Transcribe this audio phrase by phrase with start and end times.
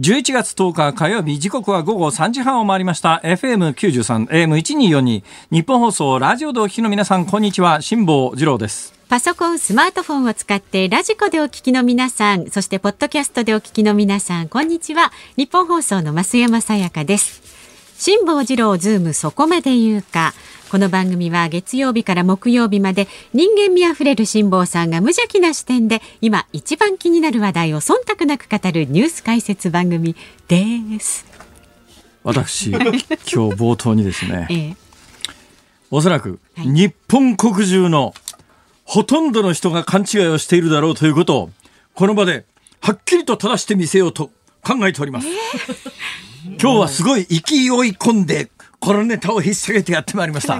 [0.00, 15.12] 11月10日火曜日時刻は午後3時半を回りました FM93 AM1242 ニッポン放送ラジオでお聞きの皆さんこんにちは辛坊治郎ですパソコン、スマートフォンを使ってラジコでお聞きの皆さん、そしてポッドキャストでお聞きの皆さん、こんにちは。
[15.36, 17.42] ニッポン放送の増山さやかです。
[17.96, 20.34] 辛坊治郎ズームそこまで言うか。
[20.74, 30.16] この番組は月曜日から木曜日まで人間味あふれる辛坊さんが無邪気な視点で今一番気になる話題を忖度なく語るニュース解説番組
[30.48, 31.26] です。
[32.24, 34.76] 私今日冒頭にですね ええ、
[35.92, 36.66] おそらくはい。
[36.66, 38.12] 日本国中の
[38.82, 41.50] ほとんどの人が勘違いをしているだろうということを
[41.94, 42.46] この場で
[42.80, 44.32] はっきりと正してみせようと
[44.64, 45.28] 考えております、
[46.60, 47.38] 今日はすごい勢い
[47.92, 48.50] 込んで
[48.84, 50.56] このネタを引っ提げてやってまいりました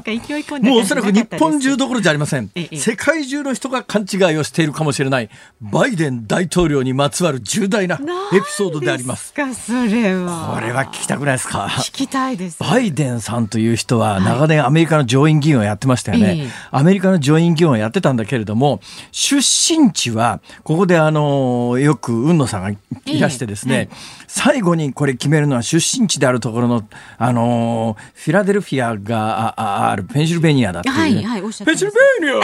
[0.62, 2.76] もうおそらく日本中どどころじゃありませんええ。
[2.78, 5.28] 世界中の人が勘違いをしているかもしれない、
[5.60, 7.96] バイデン大統領にまつわる重大な
[8.32, 9.34] エピソードであります。
[9.34, 10.54] かそれは。
[10.54, 11.66] これは聞きたくないですか？
[11.66, 12.58] 聞きたいです。
[12.58, 16.44] バイデンさんという人は長年アメリカの上院議員をやってましたよね。
[16.44, 18.80] ええアメリカの上院議員をやってたんだけれども、
[19.12, 23.88] 出身地は、ここであの、よく海野さんがいらしてですね、ええはい
[24.26, 26.82] 最後にこれ決めるのは出身地であるところの、
[27.18, 31.00] あの、フィラデルフィアがあああるペンシルベニアだっていう、ね。
[31.00, 32.42] はいはいペンシルベニア。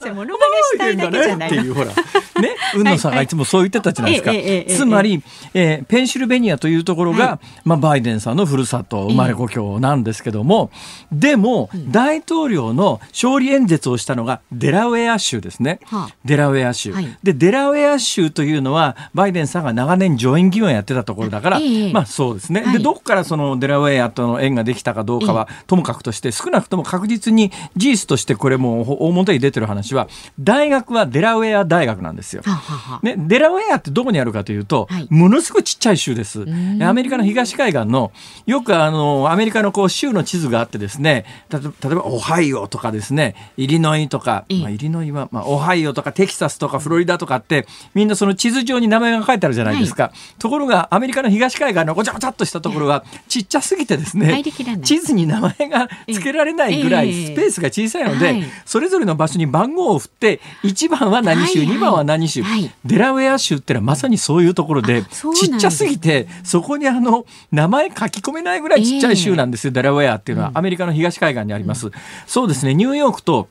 [0.00, 1.48] それモノマネしたいだけじゃない。
[1.52, 1.92] っていうほら
[2.40, 5.22] ね海野さんがいつもそう言ってたじゃないですか、つまり、
[5.54, 10.70] えーペンシルベニアというところが、まあ、バイデンさんのふるさと生まれ故郷なんですけども、
[11.10, 16.14] でも、大統領の勝利演説をしたのがデラウェア州ですね、はあ。
[16.24, 17.18] デラウェア州、はい。
[17.22, 22.78] でデラウェア州というのはバイデンさんが長年上院議員をやってたところだから、ええまあそうですね、はい。
[22.78, 30.08] でどこからそのデラウェアとの縁ができたかどうかはともかくとして少なくとも確実に事実としてこれもう大元に出てる話は
[30.38, 32.42] 大学はデラウェア大学なんですよ。
[32.44, 35.06] はははね、デラウェアってどこにあるかというと、はい。
[35.10, 36.44] ものすごいちっちゃい州です。
[36.44, 36.82] ん。
[36.82, 38.12] アメリカの東海岸の、
[38.46, 44.60] よくあの、アメリカのこう州の地図があってですね、例えばオハイオとかですね、イリノイとか、ええ。
[44.60, 50.12] まあ、イリノイは、まあ、オハイオとかテキサスとかフロリダとかって、みんなその地図上に名前が書いてあるじゃないですか。
[50.38, 54.42] ところが、アメリカの東海岸のごちゃごちゃっとしたところは、ちっちゃすぎてですね
[54.82, 57.26] 地図に名前が付けられないぐらいええ。
[57.26, 58.44] スペースが小さいので、はい。
[58.64, 62.70] それぞれの場所に番号を振って、1番は何州、はいはい2番は何州、はい。
[62.84, 70.50] デラウェア州ってのはまさにそういうところでちっちゃすぎてそこにあの名前書き込めないぐらいちっちゃい州なんですよ、デラウェアっていうのは。
[70.54, 71.90] アメリカの東海岸にあります、
[72.26, 72.74] そうですね。
[72.74, 73.48] ニューヨークと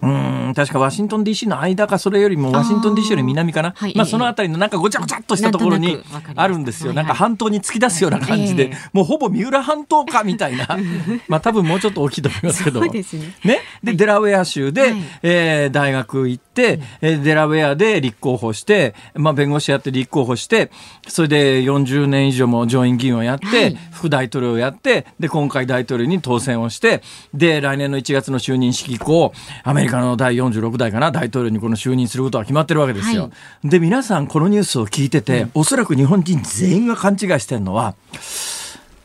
[0.00, 3.72] うーん確かワシントン DC の間かそれよりもワシントン DC より南かな。
[3.76, 6.44] はいまあ、そのあたりのなんかごちゃごちゃっとしたところになんとなくわかります。
[6.44, 6.88] あるんですよ。
[6.88, 7.06] はいはい。
[7.06, 8.76] なんか半島に突き出すような感じで、ええ。
[8.92, 10.66] もうほぼ三浦半島かみたいな。
[11.28, 12.80] まあ多分もうちょっと大きいと思いますけど。
[12.80, 13.34] そうですね。
[13.44, 14.96] ね、で、デラウェア州で、はい。
[15.22, 20.70] えー大学行って、えーデラウェアで立候補して、まあ、弁護士やって立候補して、
[21.06, 23.78] それで40年以上も上院議員をやって、はい。
[23.90, 27.02] 副大統領をやって、で、今回大統領に当選をして、
[27.34, 29.32] で、来年の1月の就任式以降、
[29.64, 33.22] アメリカの第46代かな、大統領にこの就任することは決まってるわけですよ。
[33.22, 33.30] は
[33.64, 37.94] で、皆さんこのニュースを聞いてて、おそらく日本人全員が勘違いしてるのは、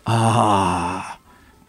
[0.05, 1.19] ああ、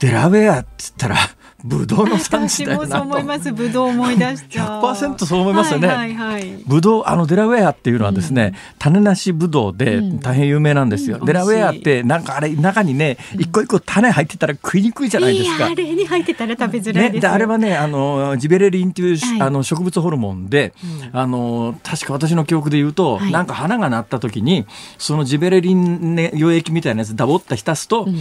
[0.01, 1.17] デラウェアって言ったら、
[1.65, 3.17] ブドウの産地私もそうだよなと。
[3.17, 3.53] 思います。
[3.53, 4.83] ぶどう思い出しちゃう。
[4.83, 6.65] 100%そう思いますよねはいはいはい。
[6.67, 15.67] ブドウあのデラウェアっていうのはですね、種なしブドウでうん大変有名なんですよ、うんデラウェアってなんかあれ中にね一個一個種入ってたら食いにくいじゃないですか。
[15.67, 17.23] あれに入ってたら食べづらいね、です。
[17.23, 20.75] であれはねあのジベレリンっていう、はいあの植物ホルモンで、
[21.13, 24.67] うんあの確か私の記憶で言うと、はいなんか花が鳴った時に
[24.99, 28.15] そのジベレリン、ね、溶液みたいなやつダボった浸すと、ん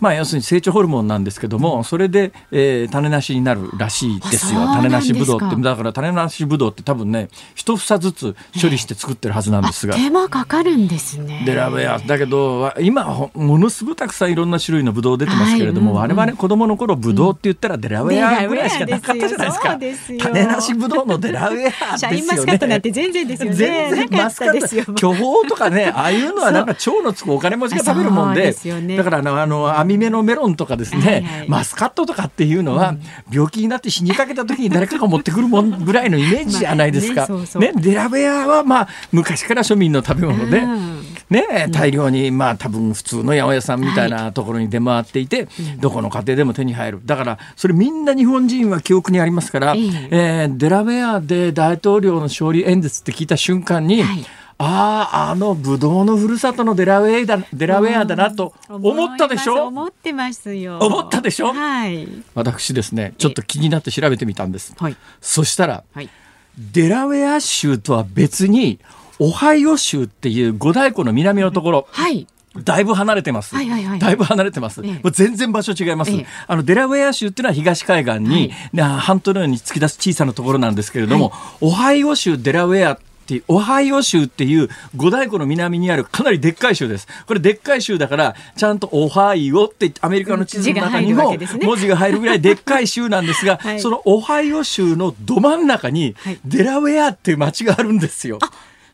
[0.00, 4.66] まあ、要するに成長ホルモンなんですけども、それで、えー種なしになるらしいですよ。
[4.74, 5.56] 種なしブドウって。
[5.56, 9.94] だから種なしブドウって多分ね一房ずつ処理して作ってるはずなんですが。
[9.94, 11.42] 手間かかるんですね。
[11.46, 16.10] デラウェアだけどわ今ほものすごくたくさんいろんな種類のブドウ出てますけれども、はいうん。
[16.12, 20.06] うん我々子供の頃ブドウって言ったらデラウェアぐらいしかなかったじゃないですか。
[20.06, 20.20] すよ。
[20.20, 23.56] 種なしブドウのデラウェアシャインマスカットなんねて全然ですよね。
[23.56, 24.84] 全然なかったですよ。
[24.96, 28.54] 巨峰とかねああいうのはなんか腸のつくお金持ちが食べるもんで。
[28.80, 28.96] ね。
[28.96, 31.48] だからあのあのア網目のメロンとかですね、はいはい。
[31.48, 32.96] マスカットとかっていうのは、
[33.30, 37.26] 病気になって死にかけた時に誰かが持ってくるもんぐらいのイメージじゃないですか。
[37.28, 37.62] まあねそうそう。
[37.62, 41.00] ねデラウェアはまあ昔から庶民の食べ物で、うん。
[41.30, 45.48] ね、大量にまあ多分普通の八百屋さんみたいなところに出回っていて、
[45.78, 47.00] どこの家庭でも手に入る。
[47.04, 54.26] だからそれみんな日本人は記憶にありますから、えええーデラウェアで大統領の勝利演説って聞いた瞬間に、はい
[54.62, 60.78] あああのブドウのふるさとのデラウェアだデラウェアだなと思ったでしょ、思ってますよ。
[60.78, 61.52] 思ったでしょ？
[61.54, 62.06] はい。
[62.34, 64.74] 私ですねちょっと気になって調べてみたんです。
[64.78, 64.96] はい。
[65.22, 66.10] そしたらはい。
[66.58, 68.80] デラウェア州とは別に
[69.18, 72.26] オハイオ州っていう五大湖の南のところ、はい。
[72.64, 73.54] だいぶ離れてます。
[73.54, 74.82] はいはいはいだいぶ離れてます。
[74.84, 76.10] ええもう全然場所違います。
[76.10, 82.98] ええあのデラウェア州っていうのは東海岸に、な半島のように突き出す小さなところなんですけれども、オハイオ州デラウェア
[83.30, 87.06] っていうオハイオ州っていう五大湖の南にあるかなりでっかい州です。
[87.26, 93.80] これでっかい州だからちゃんとオハイオってアメリカの地図の中にも文字が入るぐらいでっかい州なんですが、 はい。
[93.80, 96.40] そのオハイオ州のど真ん中にはい。
[96.44, 98.40] デラウェアっていう町があるんですよ。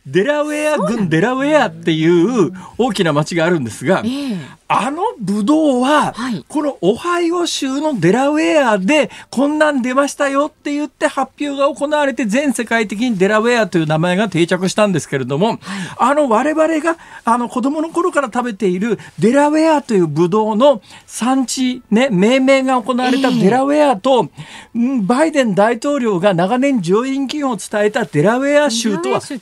[0.06, 4.36] デラウェア郡デラウェアっていう大きな町があるんですが、ええ
[4.68, 15.58] あのブドウは、はいこのオハイオ州のデラウェアでこんなん出ましたよって言って発表が行われて全世界的にデラウェアという名前が定着したんですけれども、
[15.98, 24.28] あの我々があの子供の頃から食べているデラウェアというブドウの産地、ね、命名が行われたええデラウェアと、
[24.74, 29.38] うんバイデン大統領が長年上院議員を伝えたデラウェア州とは全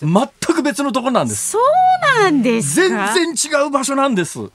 [0.54, 1.52] く別のところなんです。
[1.52, 3.14] そうなんです全か。
[3.14, 4.50] 然違う場所なんです。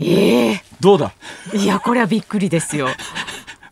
[0.00, 1.12] ええどうだ？
[1.54, 2.88] いや、これはびっくりですよ。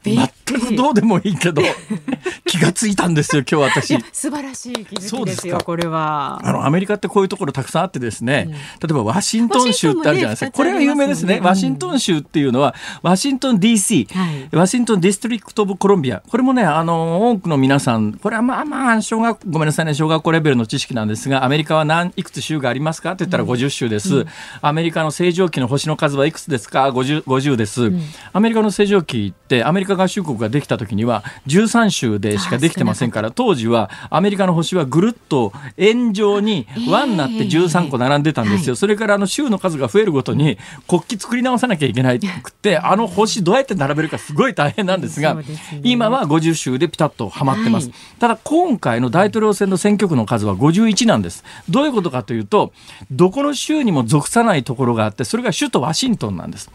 [0.04, 1.62] 全くどうでもいいけど
[2.46, 4.04] 気がついたんですよ今日私。
[4.12, 5.64] 素晴らしい気づそうできですすよか。
[5.64, 6.40] これは。
[6.43, 8.49] あのアメリカってこういうところたくさんあってですね、
[8.81, 11.70] 例えばワシントン州ってあるじゃないですか、ねこれは有名ですね、二つありますもん。
[11.70, 14.49] ねワシントン州っていうのはワシントン DC、はい。
[14.52, 16.22] ワシントンディストリクト・オブ・コロンビア。
[16.28, 24.26] これもねあの多くの皆さんこれはまあまあ小学ごめんなさいね小学校レベルの知識なんですがアメリカは何いくつ州がありますかって言ったら50州です、
[24.60, 27.93] アメリカの星条旗の星の数はいくつですか？50, 50です、
[28.32, 40.58] アメリカの星条旗ってアメリカ合衆国ができた時には13州でしかできてませんから当時はアメリカの星はぐるっと円状に輪になって13個並んでたんですよ、それからあの州の数が増えるごとに
[40.88, 45.36] 国旗作り直さなきゃいけないくってあの星どうやって並べるかすごい大変なんですが
[45.82, 47.96] 今は50州でピタッとはまってます、はい。
[48.18, 51.44] ただ今回の大統領選の選挙区の数は51なんです。
[51.68, 52.72] どういうことかというと
[53.10, 56.70] どこの州にも属さないところがあってそれが首都ワシントンなんです。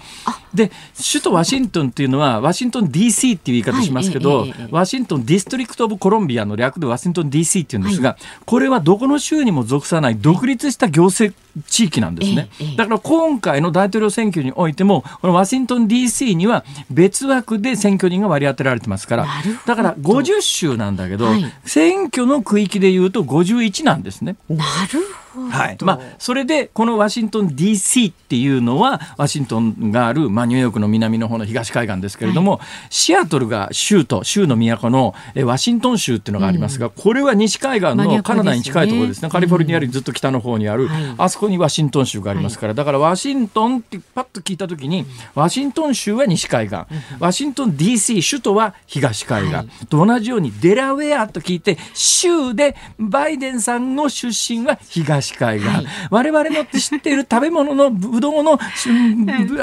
[0.54, 11.38] で首都ワシントンっていうのはワシントン DC っていう言い方しますけど、はいええワシントンディストリクト・オブ・コロンビアの略でワシントン DC っていうんですが、これはどこの州にも属さない独立した行政
[11.68, 19.28] 地域なんですね、だから今回の大統領選挙においてもこのワシントン DC には別枠で選挙人が割り当てられてますから
[19.66, 21.54] だから50州なんだけど、はい。
[21.66, 24.36] 選挙の区域でいうと51なんですね。
[24.50, 25.27] なるほど。
[25.50, 25.78] はい。
[25.82, 39.30] まあ、それでこのワシントン DC っていうのはワシントンがある、まあ、ニューヨークの南の方の東海岸ですけれども、シアトルが州都州の都のえワシントン州っていうのがありますが、これは西海岸のカナダに近いところですね。
[39.30, 41.16] カリフォルニアよりずっと北の方にある、はい。
[41.18, 45.06] あそこにワシントン州がありますから、だからワシントンってパッと聞いた時に
[45.36, 46.78] ワシントン州は西海岸、
[47.20, 49.68] ワシントン DC 首都は東海岸、はい。
[49.88, 55.86] と同じようにデラウェアと聞いて州でバイデンさんの出身は東海岸、はい。
[56.10, 58.90] 我々の知っている食べ物のブドウのし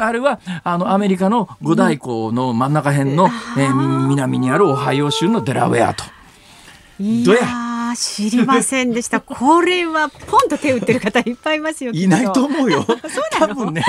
[0.00, 4.08] あれはあのアメリカの五大湖の真ん中辺の、えー。
[4.08, 6.04] 南にあるオハイオ州のデラウェアと。
[7.00, 9.20] いや知りませんでした。
[9.22, 11.92] これはポンと手打ってる方いっぱいいますよ。
[11.92, 12.84] いないと思うよ。
[13.32, 13.84] 多分ね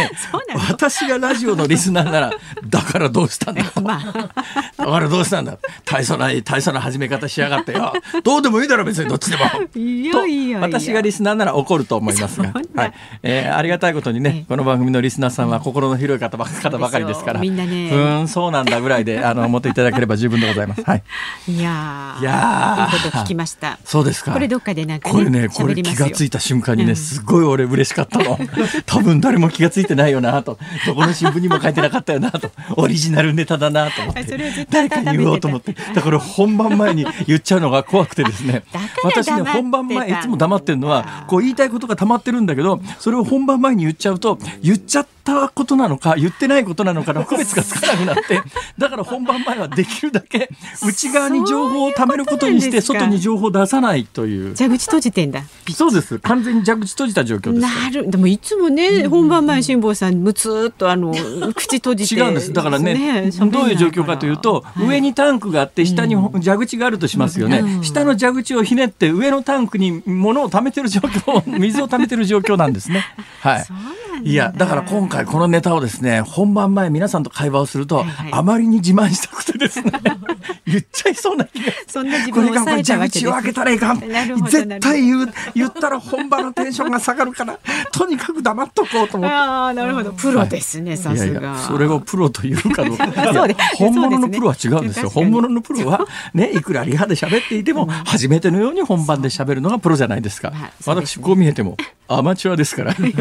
[0.70, 2.32] 私がラジオのリスナーなら
[2.68, 3.64] だからどうしたんだ？
[3.82, 4.30] まあ、
[4.78, 5.58] だからどうしたんだ？
[5.86, 7.94] 大層な大層な始め方しやがってよ。
[8.24, 9.44] どうでもいいだろ別にどっちでも。
[9.76, 10.08] い
[10.50, 10.56] い。
[10.56, 12.52] 私がリスナーなら怒ると思いますが。
[12.76, 12.94] はい。
[13.24, 14.46] えーありがたいことにね、ええ。
[14.48, 17.40] この番組のリスナーさんは心の広い方ば方ばかりですから。
[17.40, 17.90] みんなね。
[17.90, 20.84] うーんそうなんだぐらいであの思っていただければ十分でございます。
[20.84, 21.04] はい、
[21.48, 22.22] いやー。
[22.22, 23.80] いやこと聞きました。
[23.86, 24.32] そうですか。
[24.32, 26.96] これどっかでなんかこれねねこれ気がついた瞬間にね、うん。
[26.96, 28.40] すごい俺嬉しかったの。
[28.86, 30.58] 多分誰も気がついてないよなと。
[30.86, 32.52] どこの新聞にも書いてなかったよなと。
[32.78, 34.20] オリジナルネタだなと思って。
[34.22, 35.76] あそれ誰かに言おうと思って。
[35.94, 38.64] だから本番前に言っちゃうのが怖くてですね。
[39.04, 48.42] 私ね本番前いつも黙ってるのはこう言いたいことが溜まってるんだけどそれを本番前に言っちゃうと言っちゃっったことなのか言ってないことなのかの区別がつかなくなって。
[48.78, 50.50] だから本番前はできるだけ
[50.86, 54.56] 内側に情報を貯めることにして外に情報を出さないという。
[54.56, 55.44] 蛇口閉じてんだ。
[55.74, 56.20] そうです。
[56.20, 57.62] 完全に蛇口閉じた状況です。
[57.62, 58.10] なる。
[58.10, 61.14] でもいつもね、本番前辛坊さんむつっとあの
[61.56, 62.16] 口閉じて。
[62.16, 62.54] 違うんです。
[62.54, 73.06] だからねどういう状況かというと、はい、上にタンクがあって下に蛇口があるとしますよね、うん、下の蛇口をひねって上のタンクに物を貯めてる状況水を貯めてる状況なんですね。
[73.42, 73.66] はい
[74.26, 79.92] いやだから今回このネタをですね本番前皆さんと会話をすると、はいはい、あまりに自慢したくてですね
[80.66, 81.72] 言っちゃいそうな気が。
[81.88, 84.00] そんな自分をこれ蛇口を開けたらいかん。
[84.00, 87.60] 絶対言う言ったら本番のテンションが下がるから
[87.92, 89.36] とにかく黙っとこうと思って。
[89.36, 90.12] ああなるほど。
[90.14, 91.58] プロですね、さすが。
[91.60, 93.06] それをプロというかどうか。
[93.78, 100.52] 本物のプロは違うんですよ、本物のプロは ねいくらリハで喋っていても、初めてのように本番で喋るのがプロじゃないですか、
[100.86, 101.78] 私こう見えても
[102.08, 102.94] アマチュアですから。
[102.94, 103.14] はい、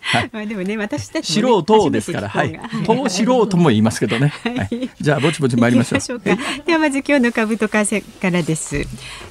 [0.32, 4.32] まあでもね私たち、ね、素人ですから、はい、と素人も言いますけどね。
[4.44, 6.16] はい、じゃあぼちぼち参りましょう。
[6.16, 8.86] うではまず今日の株と為替からです。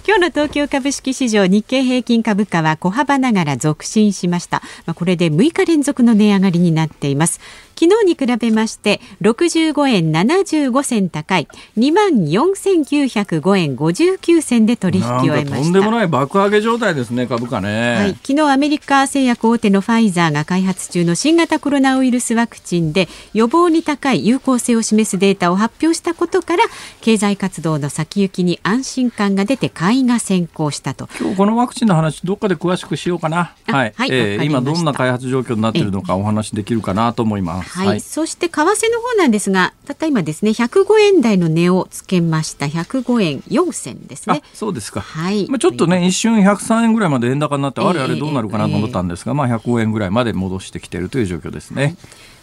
[0.08, 4.62] 今日の東京株式市場日経平均株価は小幅ながら続伸しました。
[4.86, 7.40] まあこれで6日連続の値上がりになっています。
[7.80, 11.48] 昨日に比べまして65円75銭高い。
[11.78, 15.64] 2万4905円59銭で取引を終えました。
[15.64, 26.66] とんでもない爆上げ状態ですね株価ね、はい、昨日アメリカ製薬大手のファイザーが開発中の新型コロナウイルスワクチンで予防に高い有効性を示すデータを発表したことから
[27.00, 31.08] 経済活動の先行きに安心感が出て買いが先行したと。
[31.18, 33.54] 今日このワクチンの話どっかで詳しくしようかな。
[33.68, 42.66] はい、はい、えー、今どんな開発状況になっているのかお話できるかなと思いますはい、はい、そして為替の方なんですがたった今ですね105円台の値をつけました。
[42.66, 44.42] 105円4銭ですね。
[44.54, 45.02] そうですか。
[45.02, 45.48] はい。
[45.48, 51.96] まあちょっとね一瞬103円ぐらいまで円高になって、えー、あれあれどうなるかなと思ったんですが、えー、まあ105円ぐらいまで戻してきているという状況ですね、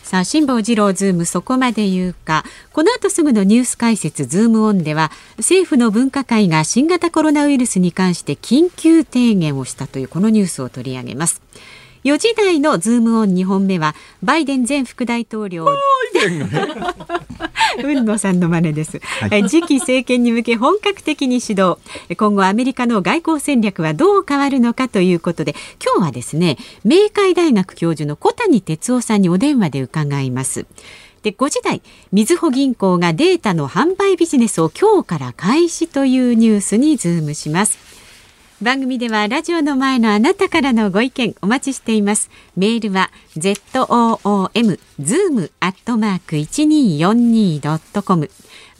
[0.02, 2.44] さあ辛坊治郎ズームそこまで言うか。
[2.72, 11.42] この後すぐのニュース解説ズームオンでは政府の分科会が新型コロナウイルスに関して緊急提言をしたというこのニュースを取り上げます
[12.06, 15.66] 4時台のズームオン2本目はバイデン前副大統領。
[17.82, 21.78] 海野 さんの真似です、はい、次期政権に向け本格的に始動
[22.16, 30.64] 今後アメリカの外交戦略はどう変わるのかということで今日はですね明海大学教授の小谷哲男さんにお電話で伺います。
[31.22, 31.82] で5時台
[32.12, 38.05] みずほ銀行がデータの販売ビジネスを今日から開始というニュースにズームします
[38.62, 42.30] 番組ではラジオの前のあなたからのご意見お待ちしています。
[42.56, 48.30] メールは zoom zoom アットマーク 1242.com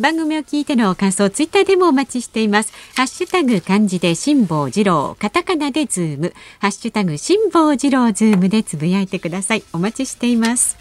[0.01, 2.73] 番組を聞いての感想ツイッターでもお待ちしています。
[2.95, 5.15] ハッシュタグ漢字で辛坊治郎。
[5.19, 6.33] カタカナでズーム。
[6.59, 9.65] ハッシュタグ辛坊治郎ズームでつぶやいてください。
[9.75, 10.79] お待ちしています。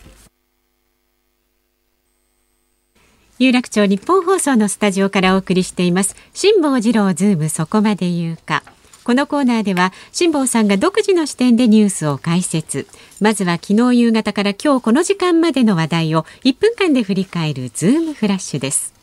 [3.39, 6.15] 有楽町ニッポン放送のスタジオからお送りしています。
[6.33, 8.63] 辛坊治郎ズームそこまで言うか。
[9.05, 12.87] このコーナーでは辛坊さんが独自の視点でニュースを解説。
[13.21, 18.95] まずは昨日夕方から今日この時間までの話題を1分間で振り返るズームフラッシュです。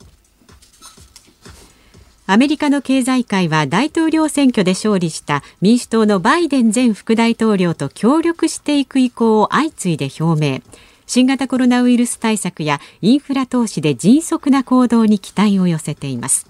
[2.26, 10.60] アメリカの経済界は大統領選挙で勝利した民主党のバイデン前副大統領と協力していく意向を相次いで表明。
[11.06, 16.46] 新型コロナウイルス対策やインフラ投資で迅速な行動に期待を寄せています。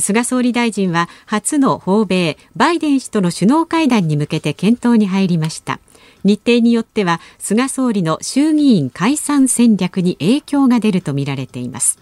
[0.00, 5.80] 菅総理大臣は初の訪米バイデン氏との首脳会談に向けて検討に入りました。
[6.24, 11.98] 日程によっては菅総理の衆議院解散戦略に影響が出るとみられています。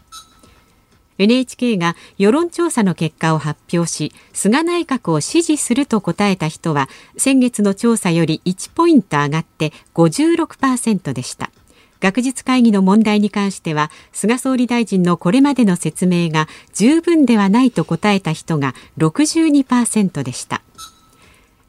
[1.19, 11.51] NHK が世論調査の結果を発表し菅内閣を支持すると答えた人は先月の調査より1ポイント上がって56%でした。
[12.01, 20.63] 学術会議の問題に関しては菅総理大臣のこれまでの説明が十分ではないと答えた人が62%でした。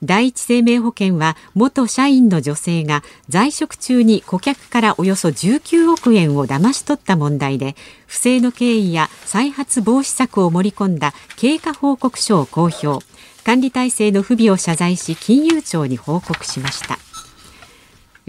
[0.04, 13.04] 第一生命保険は元社員の女性が在職中に顧客からおよそ19億円を騙し取った問題で不正の経緯や再発防止策を盛り込んだ経過報告書を公表。
[13.44, 17.00] 管理体制の不備を謝罪し金融庁に報告しました。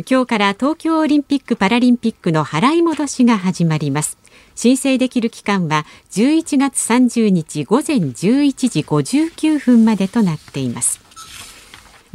[0.07, 4.17] 今日から東京オリンピック・パラリンピックの払い戻しが始まります。
[4.55, 11.01] 申請できる期間は11月30日午前11時59分までとなっています。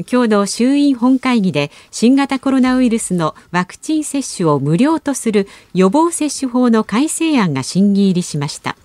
[0.09, 8.77] 今日の衆院本会議で新型コロナウイルスのワクチン接種を無料とする予防接種法の改正案が審議入りしました。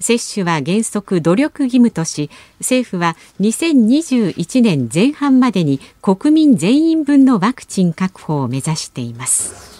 [0.00, 9.74] 接種は原則努力義務とし政府は2021年前半までに国民全員分のワクチン確保を目指しています。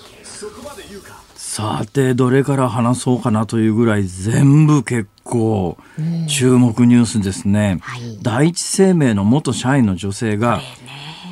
[1.37, 5.79] さてどれから話そうかなというぐらい全部結構
[6.27, 10.61] 注目ニュースですね、はい、第一生命の元社員の女性が、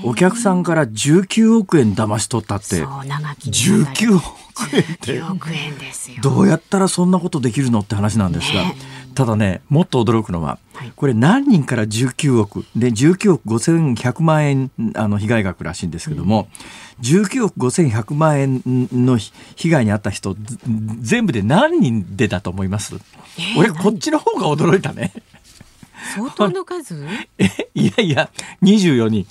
[0.05, 2.85] お客さんから19億円騙し取ったって。
[2.85, 6.21] 19億円って。
[6.21, 8.75] どうやったらそんなことできるのって話なんですが、ね、
[9.15, 10.59] ただねもっと驚くのは、
[10.97, 16.49] これ何人から19億で19億5100万円あの被害額らしいんですけども、
[16.99, 20.37] うん、19億5100万円の被害に遭った人
[21.01, 25.13] 全部で何人でだと思います、えー、俺こっちの方が驚いたね。
[26.15, 27.07] 相当の数？
[27.39, 28.31] えいやいや
[28.63, 29.27] 24人。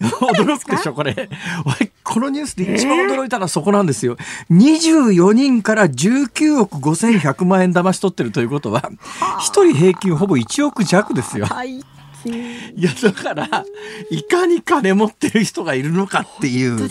[0.00, 1.28] 驚くでしょこれ
[1.64, 4.16] 俺このニュースで一番驚いたのはそこなんですよ、
[4.50, 11.46] えー、24人から19億5100万円騙し取ってるということは1人平均ほぼ1億弱ですよ。
[12.24, 13.64] いやだから
[14.10, 16.88] いかに金持ってる人がいるのかっていう。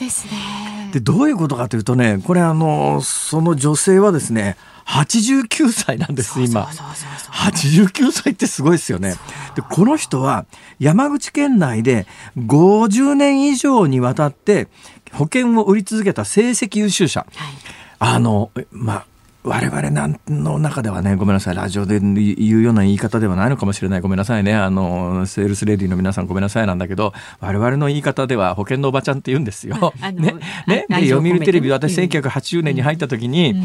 [0.98, 6.62] でどういうことかというとねこれあのその女性はですね89歳なんです今。
[6.64, 9.16] 89歳ってすごいですよね。
[9.56, 10.46] でこの人は
[10.80, 14.70] 山口県内で50年以上にわたって
[15.12, 17.54] 保険を売り続けた成績優秀者、はい、
[18.00, 19.06] あのまあ
[19.48, 24.02] 我々なんの中ではね、ごめんなさい、ラジオで言うような言い方ではないのかもしれない。
[24.02, 24.54] ごめんなさいね。
[24.54, 29.94] あの、セールスレディの皆さんごめんなさいなんだけど、我々の言い方では保険のおばちゃんって言うんですよ。
[30.14, 30.36] ね。
[30.68, 30.86] ね。
[30.90, 33.56] で、読売テレビ、私1980年に入った時に、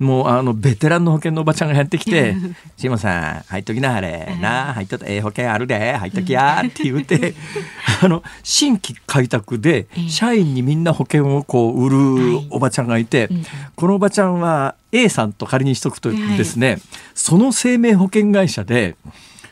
[0.00, 2.36] うん、もうあの、ベテランの保険のおばちゃんがやってきて、
[2.76, 4.36] シモさん、入っときな、あれ。
[4.40, 7.34] なあ、入っとええ保険あるで、入っときや、って言って、
[8.02, 13.28] あの、新規開拓で、社員にみんな保険をこう、売るおばちゃんがいて、
[13.74, 16.80] このおばちゃんは、A さんと仮にしとくとですね、はい、
[17.14, 18.96] その生命保険会社で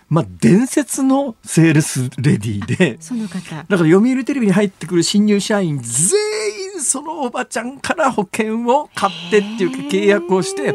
[0.09, 3.39] まあ、伝説のセールスレディーでその方。
[3.39, 10.75] だから読売テレビに入ってくる新入社員全員そのおばちゃんから保険を買ってっていう契約をして。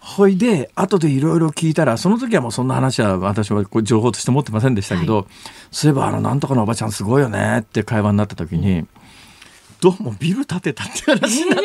[0.00, 5.26] ほいで後でいろいろ聞いたらその時はもうそんな話は私は情報として持ってませんでしたけど、はい、
[5.70, 8.86] そういえばあのなんとかのおばちゃんすごいよねって会話になった時に
[9.80, 11.64] どうもビル建てたって話になって、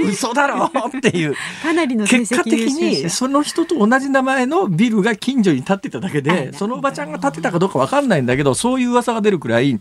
[0.00, 1.34] えー、嘘だろっていう。
[1.62, 9.80] かなりの結果的にその人と同じ名前のビルが近所に建ってただけでそのおばちゃんが建てたかどうか分かんないんだけどそういう噂が出るくらい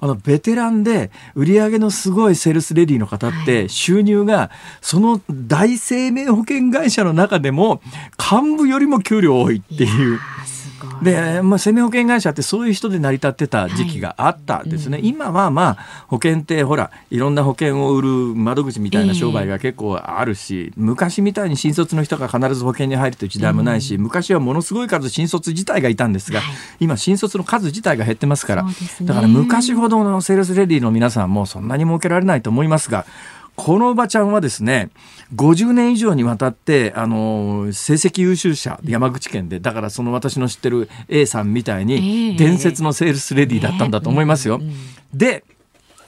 [0.00, 4.50] あのベテランで売り上げのすごいセールスレディの方って収入が
[4.80, 7.82] その大生命保険会社の中でも
[8.18, 10.18] 幹部よりも給料多いっていう。
[11.02, 15.02] で、まあ、生命保険会社ってそういう人で成り立ってた時期があったんですね、はい。
[15.02, 33.06] うん、今はまあ保険ってほらいろんな保険を売る窓口みたいな商売が結構あるし、えー、昔みたいに新卒の人が必ず保険に入るという時代もないし、うん、昔はものすごい数新卒自体がいたんですが、はい、今新卒の数自体が減ってますから、ね、だから昔ほどのセールスレディの皆さんもそんなに儲けられないと思いますが
[33.62, 34.88] このおばちゃんはですね
[35.36, 44.62] 50年以上にわたってあの成績優秀者山口県でだからその私の知ってる A さんみたいに伝説のセールスレディだったんだと思いますよ。
[45.12, 45.44] で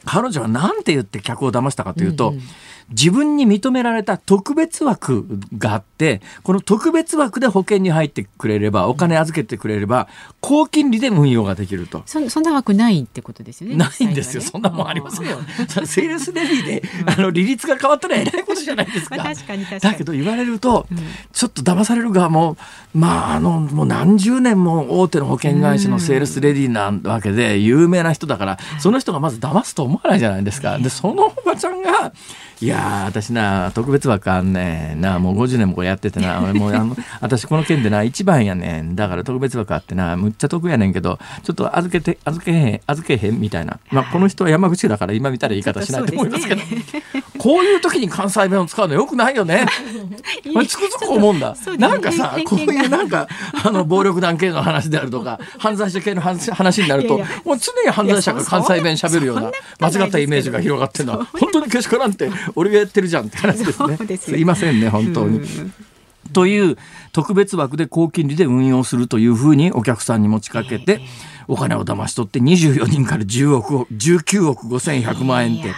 [0.07, 2.43] 彼女は何て言って客を騙したかというと、うんうん
[2.93, 5.27] 自分に認められた特別枠
[5.59, 10.09] があってこの特別枠で保険に入ってくれればお金預けてくれれば
[10.41, 12.03] 高金利で運用ができると。
[12.07, 15.39] そそんな枠ないってことですよねないんですよ、ね、そんなもんありませんよ。
[15.87, 19.17] セールスレディであの利率が変わったらえらいことじゃないですか。
[19.17, 19.93] 確かに確かに。
[19.93, 20.99] だけど言われると、うん、
[21.33, 22.57] ちょっと騙される側も
[22.95, 30.79] まああのもう何十年も大手の保険会社のセールスレディなわけで有名な人だから、その人がまず騙すと思わないじゃないですか。
[30.79, 32.13] でそのおばちゃんが
[32.63, 35.19] いや私な特別枠あんねんな。
[35.19, 36.41] もう50年もこれやっててな。
[36.55, 38.95] もうあの私この件でな一番やねん。
[38.95, 40.17] だから特別枠あってな。
[40.17, 46.85] むっちゃ得やねんけどちょっと預けて預けへん預けへんみたいな、まあ、この人は山口だから今みたいな言い方しないと思いますけど、ね、
[47.37, 49.67] こういう時に関西弁を使うのよくないよね。
[50.69, 51.57] つくづく思うんだ。
[51.79, 53.27] なんかさこういうなんか
[53.65, 63.97] あの暴力団系の話であるとか犯罪者系の話になるともう常に犯罪者が関西弁しゃべるような間違ったイメージが広がってるのは本当にけしからんって俺がやってるじゃんって話ですね。
[63.97, 65.41] すすいませんね本当に。
[66.33, 66.77] という
[67.13, 71.01] 特別枠で高金利で運用するというふうにお客さんに持ちかけて
[71.49, 75.75] お金を騙し取って24人から10億19億5100万円って。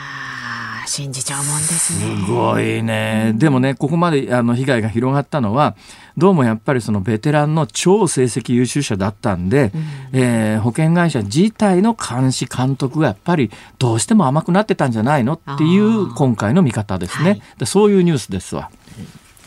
[0.86, 2.26] 信じちゃうもんですね。
[2.26, 3.32] すごいね。
[3.36, 5.76] でもね、ここまであの被害が広がったのは、
[6.16, 9.72] どうもやっぱりそのベテランの超成績優秀者だったんで、
[10.12, 17.42] うん、えー、保険会社自体の監視監督がやっぱりどうしても甘くなってたんじゃないのっていう今回の見方ですね。
[17.58, 18.70] はい、そういうニュースですわ。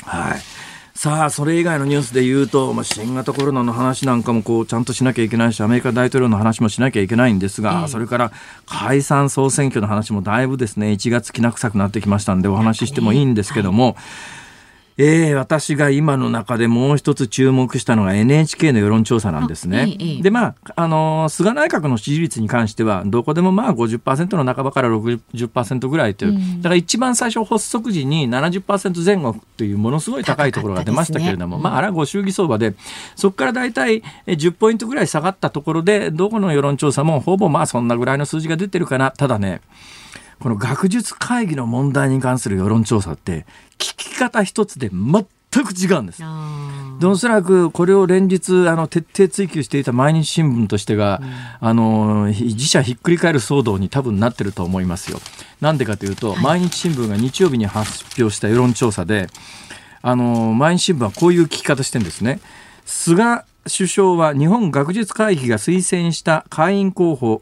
[0.04, 0.40] はい。
[0.98, 8.32] さあ、それ以外のニュースで言うと、まあ、新型コロナの話なんかもこうちゃんとしなきゃいけないし、アメリカ大統領の話もしなきゃいけないんですが、えそれから
[8.66, 13.96] 解散総選挙の話もだいぶですね、1月きな臭くなってきましたんで、お話ししてもいいんですけども、
[15.00, 19.96] えー、私が今の中でもう一つ注目したのが NHK の世論調査なんですね。
[20.24, 32.74] で、まあ、あのー、菅内閣の支持率に関しては、どこでもまあ50%の半ばから60%ぐらいという、うん、だから一番最初発足時に70%前後というものすごい高いところが出ましたけれども、ねうん、まあ、あれはご祝儀相場で、
[33.16, 39.12] そこから大体10ポイントぐらい下がったところで、どこの世論調査もほぼまあそんなぐらいの数字が出てるかな。
[39.12, 39.62] ただね、
[40.40, 43.46] この学術会議の問題に関する世論調査って
[43.78, 45.26] 聞き方一つで全
[45.66, 46.22] く違うんです。
[47.00, 55.20] でおそらくこれを連日あの徹底追及していた毎日新聞としてが、うん、あの自社ひっくり返る騒動に多分なってると思いますよ。
[55.62, 59.28] なんでかというと、はい、毎日新聞が日曜日に発表した世論調査で
[60.02, 62.40] あの毎日新聞はこういう聞き方してるんですね。
[62.86, 67.42] 菅首相は日本学術会議が推薦した会員候補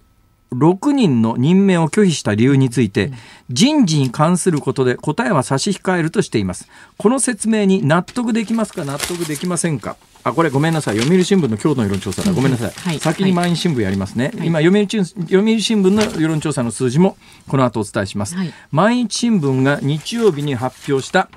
[0.57, 3.11] 6人の任命を拒否した理由について、
[3.49, 6.67] 人事に関することで答えは差し控えるとしています。
[6.97, 8.85] この説明に納得できますか？
[8.85, 9.97] 納得できませんか？
[10.23, 10.97] あ、これごめんなさい。
[10.97, 12.33] 読売新聞の今日の世論調査だ。
[12.33, 12.71] ごめんなさい。
[12.71, 14.31] はい、先に毎日新聞やりますね。
[14.35, 18.35] はい、今読売、読売新聞の世論調査の数字もこの後お伝えします。
[18.35, 21.29] はい、毎日新聞が日曜日に発表した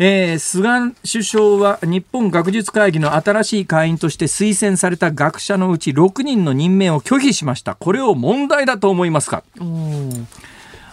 [0.00, 7.74] えー、菅首相は日本学術会議の新しい会員として推薦された学者のうち6人の任命を拒否しました。
[7.74, 9.42] これを問題だと思いますか？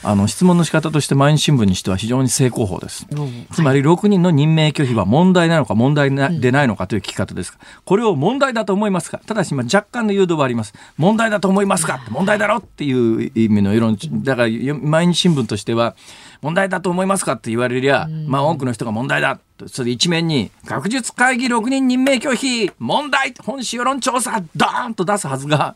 [0.06, 3.08] あの質問の仕方として毎日新聞にしては非常に正攻法です。
[3.52, 7.58] つまり6人の任命拒否は問題なのか問題でないのかという聞き方です。
[7.86, 9.20] これを問題だと思いますか。
[9.26, 10.74] ただし今若干の誘導はあります。
[10.98, 12.06] 問題だと思いますか。
[12.10, 15.96] 問題だろっていう意味の世論、だから毎日新聞としては
[16.42, 19.40] 問題だと思いますかって言われりゃ、まあ多くの人が問題だ。
[19.68, 22.72] それで一面に学術会議6人任命拒否。
[22.78, 23.34] 問題。
[23.44, 24.44] 本市世論調査。
[24.56, 25.76] ドーンと出すはずが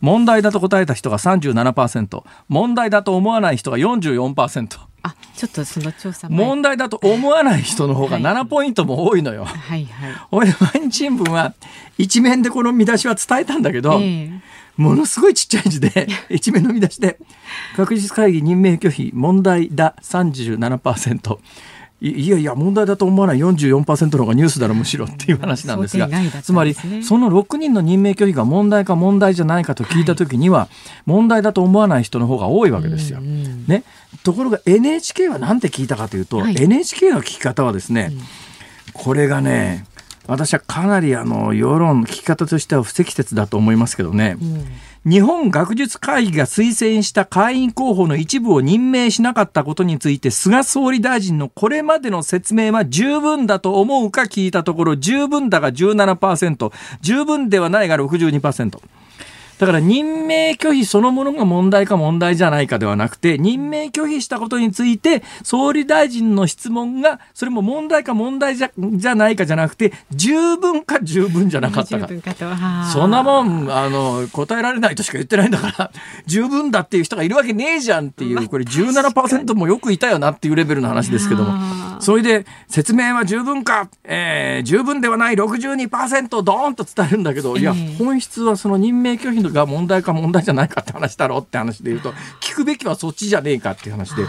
[0.00, 4.90] 問題だと答えた人が37%問題だと思わない人が44%。
[5.02, 9.44] あちょっとその調査問題だと思わない人の方が7ポイントも多いのよ。
[9.44, 10.12] はいはい。
[10.30, 11.54] 俺毎日新聞は
[11.96, 14.40] 一面でこの見出しは伝えたんだけど、えー、
[14.76, 17.18] ものすごいちっちゃい字で 一面の見出しで
[17.76, 21.38] 学術会議任命拒否問題だ37%。
[22.00, 23.38] いやいや問題だと思わない。
[23.38, 26.08] 44%の方がニュースだろむしろっていう話なんですが、
[26.42, 30.68] つまりその6人の任命拒否が問題か問題じゃないかと聞いた時には、
[31.04, 33.20] 問題だと思わない人の方が多いわけですよ。
[33.20, 33.84] ね、
[34.22, 38.12] ところが NHK は何て聞いたかというと、NHK の聞き方はですね、
[38.94, 39.84] これがね
[40.26, 44.36] 私はかなりあの世論の聞き方としては不適切だと思いますけどね。
[45.06, 58.78] 日本学術会議が推薦した会員候補の一部を任命しなかったことについて菅総理大臣のこれまでの説明は十分だと思うか聞いたところ十分だが17%十分ではないが62%。
[59.60, 72.08] だから任命拒否そのものが問題か問題じゃないかではなくて、任命拒否したことについて、総理大臣の質問が、それも問題か問題じゃじゃないかじゃなくて、十分か十分じゃなかったか。
[72.90, 75.92] そんなもん、あの、答えられないとしか言ってないんだから、
[76.24, 82.00] 十分だっていう人がいるわけねえじゃんっていう、これ17%もよくいたよなっていうレベルの話ですけども。
[82.00, 94.24] それで、説明は十分か、えー、十分ではない62%ドーンと伝えるんだけど、いや、本質はその任命拒否のが問題か問題じゃないかって話だろうって話で言うと 聞くべきはそっちじゃねえかっていう話で。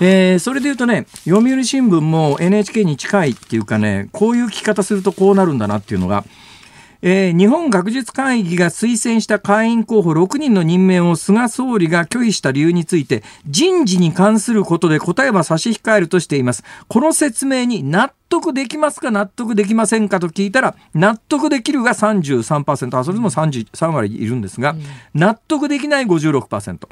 [0.00, 6.24] えー、それで言うとね読売新聞も NHK に近いっていうかねこういう聞き方するとこうなるんだなっていうのが
[7.00, 16.64] えー、日本学術会議が推薦した会員候補6人の任命を菅総理が拒否した理由について人事に関することで答えは差し控えるとしています。
[16.88, 24.74] この説明に納得できますか納得できませんかと聞いたら納得できるが33%あそれでも33割いるんですが、
[25.14, 26.88] 納得できない56%。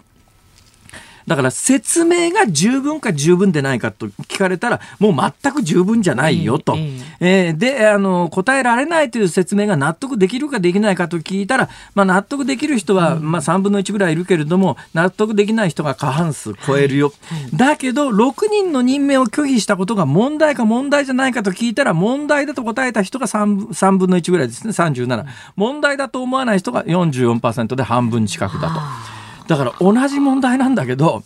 [1.26, 6.76] だから説明が十分か十分でないかと聞かれたら、もう全く十分じゃないよと。
[7.20, 17.12] えー、で、あの、答えられないという説明が納得できるかできないかと聞いたら、まあ納得できる人は、まあ3分の1ぐらいいるけれども、納得できない人が過半数超えるよ。
[17.54, 25.24] だけど、6人の任命を拒否したことが問題か問題じゃないかと聞いたら、問題だと答えた人が 3, 3分の1ぐらいですね、37。
[25.56, 29.16] 問題だと思わない人が44%で半分近くだと。
[29.46, 31.22] だから同じ問題なんだけど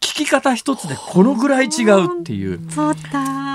[0.00, 2.60] 聞き方一つでこのぐらい違うっていう。
[2.76, 2.94] だ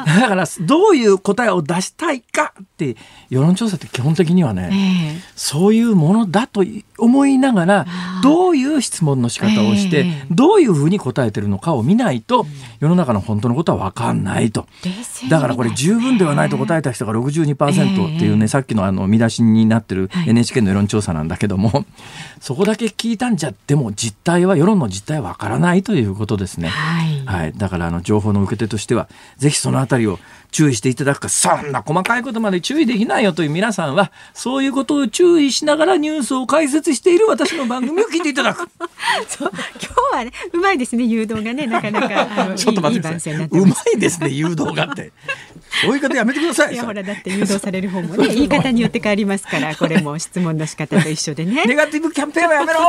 [0.06, 2.98] だからどういう答えを出したいかって
[3.30, 6.64] 世論調査って基本的にはね、ええそういうものだと
[7.00, 7.86] 思いながら
[8.24, 10.28] どういう質問の仕方をして、ええ。
[10.32, 12.46] どういうふうに答えてるのかを見ないと
[12.80, 14.68] 世の中の本当のことは分かんないと。
[15.30, 18.48] だからこれ十分ではないと答えた人が62%っていうね、ええ。
[18.48, 20.30] さっきのあの見出しになってるはい。
[20.30, 21.86] NHK の世論調査なんだけども、
[22.40, 26.70] そこだけ聞いたんじゃでも実態は世論の実態はわからないということですね。
[26.70, 30.20] はい、はい、だからあの情報の受け手としてはぜひそのあたりを
[30.52, 38.68] 注意していただくかそんな細かいことまで注意できないよという皆さんはそういうことを注意しながらニュースを解説している私の番組を聞いていただく。
[39.28, 43.60] そう今日はねうまいですね誘導がねなかなかちょっと待ってくだいいいい。
[43.62, 45.12] うまいですね誘導がって。
[45.82, 46.74] そういう方やめてください。
[46.74, 52.80] いやほらだって誘導される方もね 言い方によって変わりますからこれも質問の仕方と一緒でねネガティブキャンペーンはやめろ。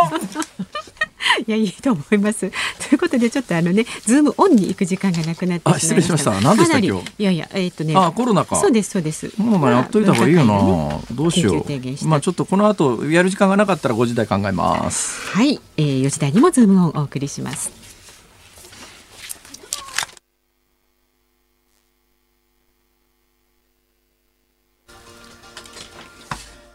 [1.46, 2.40] いやいいと思います。
[2.40, 2.50] とい
[2.94, 6.40] うことでちょっとあのねズームオンに行く時間がなくなって失礼しました。
[6.40, 7.94] 何でした今日いやいやえっ、とね。
[7.96, 8.56] あコロナか。
[8.56, 9.30] そうですそうです。
[9.36, 11.00] もうなやっといた方がいいよな、ね。
[11.12, 12.06] どうしよう。
[12.06, 15.28] まあちょっとこの後やる時間がなかったら5時台考えます。
[15.28, 17.79] はい、えー、4時台にもズームオンお送りします。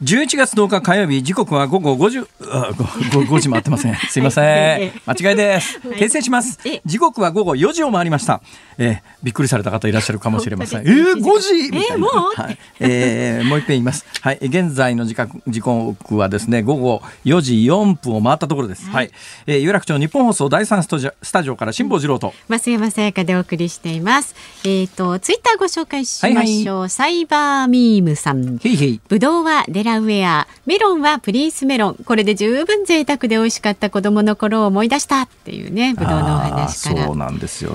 [0.06, 2.72] 11月10日火曜日時刻は午後5時あ
[3.12, 3.96] ごご5時回ってません。
[4.08, 5.18] すいません、はい。
[5.20, 5.80] 間違いです。
[5.80, 5.98] はい。
[5.98, 6.60] 訂正します。
[6.64, 6.80] え。
[6.86, 8.40] 時刻は午後4時を回りました、
[8.78, 10.82] えーびっくりされた方いらっしゃるかもしれません。
[10.82, 11.72] えー、5時？
[11.72, 12.40] みたいな、えーもう？
[12.40, 12.58] はい。
[12.80, 14.06] えーもう一遍言います。
[14.22, 14.38] はい。
[14.44, 18.88] 現在の時刻時刻はですね午後4時4分を回ったところです。
[18.88, 19.10] はい、
[19.48, 22.32] えー有楽町日本放送第三スタジオスタジオから辛坊治郎と。
[22.48, 24.36] 増山さやかでお送りしています。
[24.66, 26.90] えっ、とツイッターご紹介しましょう。
[26.90, 28.60] サイバーミームさん。
[28.64, 29.00] へいへい。
[29.10, 31.96] ぶどうはデラウェア、メロンはプリンスメロン。
[32.06, 35.24] これで十分贅沢で美味しかった子供の頃を思い出した。
[35.24, 37.06] っていうね、ぶどうのお話から。
[37.06, 37.72] そうなんですよ。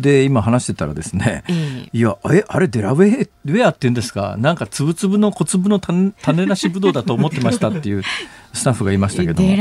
[0.00, 1.96] で今話してたらですね、ええ。
[1.96, 4.36] いやえあれデラウェウェアって言うんですか？
[4.38, 8.02] なんか粒々の小粒の種種なしぶどうだと思ってましたっていう
[8.56, 9.54] スタッフがいましたけどもど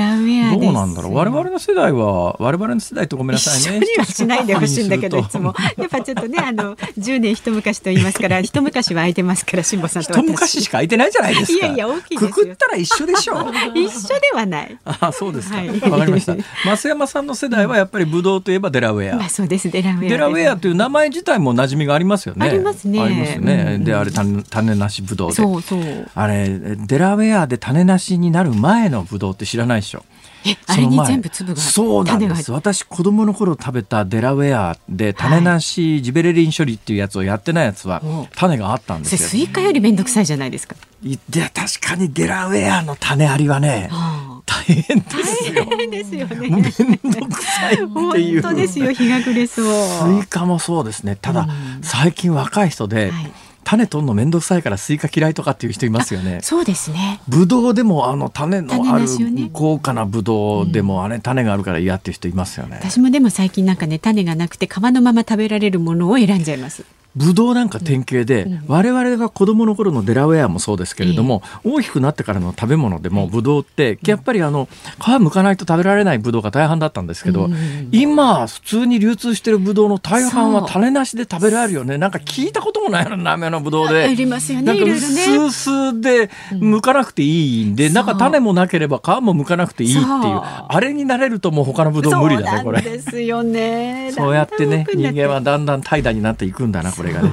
[0.70, 1.16] うなんだろう？
[1.16, 3.80] 我々の世代は我々の世代とごめんなさいね。
[3.80, 5.54] 一緒にはしないでほしいんだけどいつも。
[5.78, 11.66] やっぱちょっとねあの10年一昔と言いますから一昔は空いてますから辛坊さんと私一昔しか空いてないじゃないですか。
[11.66, 13.36] いやいや大きいくくったら一緒でしょ
[13.76, 14.78] 一緒ではない。
[14.86, 15.58] あそうですか。
[15.58, 15.80] わ、はい。
[15.80, 16.36] かりました。
[16.36, 19.70] 増山さんの世代はやっぱりブドウといえばデラウェア、まあそうです。
[19.70, 22.48] デラウェアデラウェアという名前自体も馴染みがありますよね。
[22.48, 23.02] ありますね。
[23.02, 23.74] ありますね。
[23.76, 23.84] うん。
[23.84, 25.36] で、あれ種種なしブドウで。
[25.36, 26.10] そうそう。
[26.14, 30.04] あれデラウェアで種なしになる前のブドウって知らないでしょ？
[30.48, 32.52] えあれに全部粒がそうなんです。
[32.52, 39.28] 私子供の頃食べたデラウェアで種なしジベレリン処理っていうやつをやってないやつはお種があったんですよ。
[39.28, 45.64] スイカより面倒くさいじゃないですか、いや確かにデラウェアの種ありはねは大変ですよ。
[45.64, 46.36] あ、ですよね。
[46.50, 48.42] 面倒くさいっていう。
[48.44, 48.92] 本当ですよ。
[48.92, 49.66] 日が暮れそう。
[49.66, 51.18] スイカもそうですね。
[51.20, 51.82] ただ、うん。
[51.82, 53.32] 最近若い人で、はい
[53.66, 56.40] 種取るの面倒くさいからスイカ嫌いとかっていう人いますよね。
[56.42, 62.78] そうですねブドウでもあの種の種あるなしをね豪華なブドウでもあれ種があるから嫌っていう人いますよね。
[62.80, 74.68] 私もでも最近なんかね種がなくて皮のまま食べられるものを選んじゃいますブドウなんか典型で、我々が子供の頃のデラウェアもそうですけれども、大きくなってからの食べ物でもブドウってやっぱりあの
[75.00, 77.90] 皮剥かないと食べられないブドウが大半だったんですけど、うん。
[77.92, 81.98] 今普通に流通してるブドウの大半は種なしで食べられるよね。
[81.98, 84.04] なんか聞いたこともないような名前のブドウで。
[84.04, 87.90] ありますよなんか薄々で剥かなくていいんで、う。
[87.90, 92.82] んなんか種もなければ皮も剥かなくていいっていうあれになれるともう他のブドウ無理だねこれ。
[92.82, 94.12] ですよね。
[94.16, 97.30] そうやってね人間はだだんだん怠惰になっていくんだなこれがね。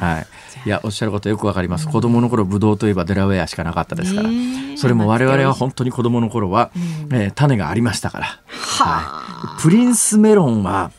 [0.00, 0.26] はい。
[0.64, 4.28] いやおっしゃることよくわかります、子供の頃ブドウといえばデラウェアしかなかったですから、
[4.76, 6.70] それも我々は本当に子供の頃は、
[7.10, 10.92] えー種がありましたから、はプリンスメロンは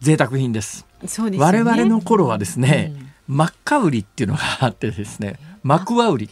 [0.00, 0.86] 贅沢品です。
[1.30, 1.38] ね。
[1.38, 2.94] 我々の頃はですね、
[3.26, 6.28] マッカウリっていうのがあってですねマクワウリ。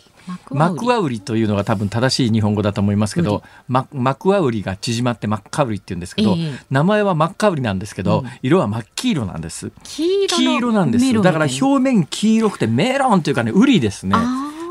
[0.51, 1.21] マクワウリ。
[1.21, 6.59] というのが多分正しい日本語だと思いますけど、ママクワウリが縮まってマッカウリって言うんですけど、ええ。
[6.71, 9.73] 名前はマッカウリなんですけど、色は真っ黄色なんです。
[9.83, 11.23] 黄色の黄色なんです。
[11.23, 14.15] だから表面黄色くてメロンというかねウリですね。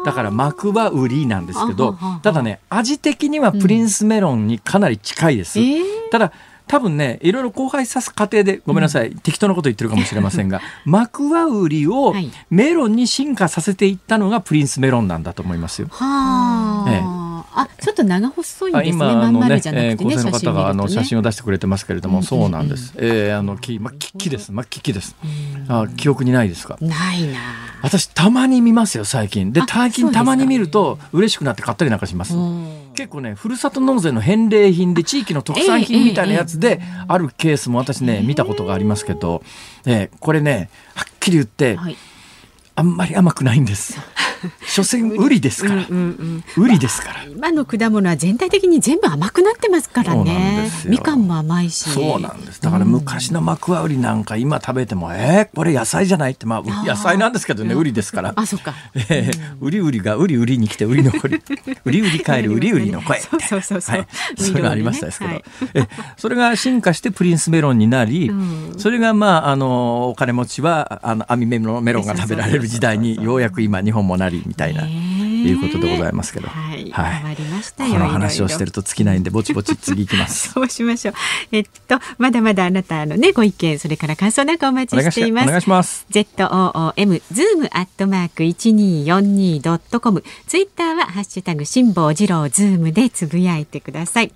[0.05, 6.33] だからマクワウリなんですけどただね味的にはプリンスメロンにかなり近いです、えーただ
[6.67, 12.31] 多分ねいろいろ交配さす過程でごめんなさい、適当なこと言ってるかもしれませんがマクワウリをはい。
[12.49, 15.87] メロンに進化させていったのがプリンスメロンなんだと思いますよ。
[15.91, 17.21] はあ、ええ。
[17.53, 18.83] あちょっと長細いね。
[18.85, 22.93] 今あのねえー構成の方があの写写真真を出してくれてますけれども、うんそうなんです。
[22.95, 24.53] えーあのきまきっきです。
[24.53, 25.15] まきっきです。
[25.67, 26.77] あ記憶にないですか？
[26.79, 27.39] ないな。
[27.81, 29.51] 私たまに見ますよ最近。
[29.51, 39.43] であ最近たまに見ると嬉しくなって買ったりなんかします、うん結構ねふるさと納税の返礼品で地域の特産品みたいなやつであるケースも私ね見たことがありますけど、
[39.85, 41.97] えー、これねはっきり言って、はい、
[42.75, 43.99] あんまり甘くないんです。
[44.65, 47.23] 所詮売りですから、うんうん、売りですから。
[47.23, 50.69] 今の果物は全体的に全部甘くなってますからね。
[50.85, 51.89] みかんも甘いし。
[51.89, 52.61] そうなんです。
[52.61, 56.45] だから昔のマクワウリなんか今食べても、えー、これ野菜じゃないって。
[56.45, 58.33] まあ野菜なんですけどね売りですから。
[58.35, 61.41] あそっか、えー、売り売りが売り売りに来て売り残り。
[61.85, 74.87] 売り売り帰る売り売りの声そうそうそうそう、はい、 そういうのありましたですけど、はい、えそれが進化してプリンスメロンになり、うん、それがまああのお金持ちはあの網メロンメロンが食べられる時代にようやく今日本もなりみたいな。
[74.87, 80.51] いうことでございますけど、はい、はい、りましたこの話をしてると尽きないんでぼちぼち次いきます。
[80.53, 81.15] そうしましょう。
[81.51, 85.45] えっとまだまだあなたのねご意見それから感想なんかお待ちしています。
[85.45, 86.05] お願いします。
[86.11, 90.23] ZOOM ズームアットマーク一二四二ドットコム。
[90.47, 94.31] ツイッターはハッシュタグ辛坊治郎ズームでつぶやいてください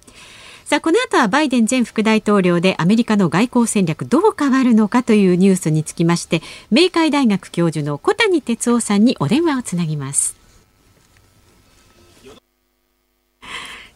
[0.65, 10.35] さあこの後はバイデン前副大統領でアメリカの外交戦略どう変わるのかというニュースにつきまして明海大学教授の小谷哲男さんにお電話をつなぎます。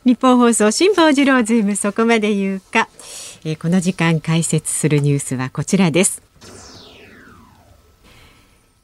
[0.06, 2.88] ニッポン放送辛坊治郎ズームそこまで言うか、
[3.44, 6.22] えー、この時間解説するニュースはこちらです。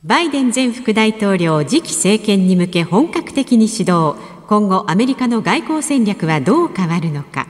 [0.03, 4.17] バイデン前副大統領次期政権に向け本格的に始動。
[4.47, 7.47] 今後アメリカの外交戦略はどう変わるのか。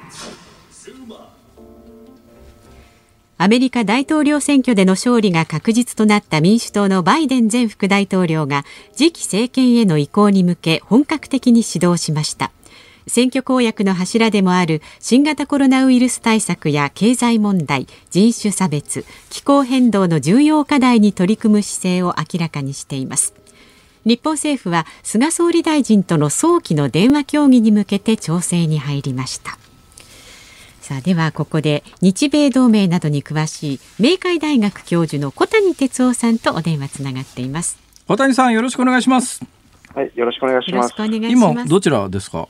[3.38, 12.52] アメリカ大統領選挙での勝利が確実となった民主党のバイデン前副大統領が次期政権への移行に向け本格的に始動しました。
[13.08, 23.45] 選挙公約の柱でもある新型コロナウイルス対策や経済問題人種差別気候変動の重要課題に取り組む姿勢を明らかにしています。
[24.06, 29.58] 日本政府は菅総理大臣との早期の電話協議に向けて調整に入りました
[30.80, 39.44] さあではここで日米同盟などに詳しい明海大学教授の小谷哲夫さんとお電話つながっています小谷さんよろしくお願いします
[39.96, 40.94] はいよろしくお願いします
[41.32, 42.48] 今どちらですか？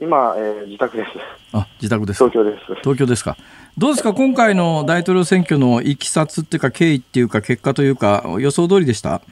[0.00, 1.08] 今、えー、自宅です。
[1.52, 2.18] あ、自宅です。
[2.18, 2.64] 東京です。
[2.82, 3.36] 東京ですか。
[3.76, 9.22] どうですか、今回の大統領選挙のいきさつっていうか、経緯っていうか、結果というか、予想通りでした？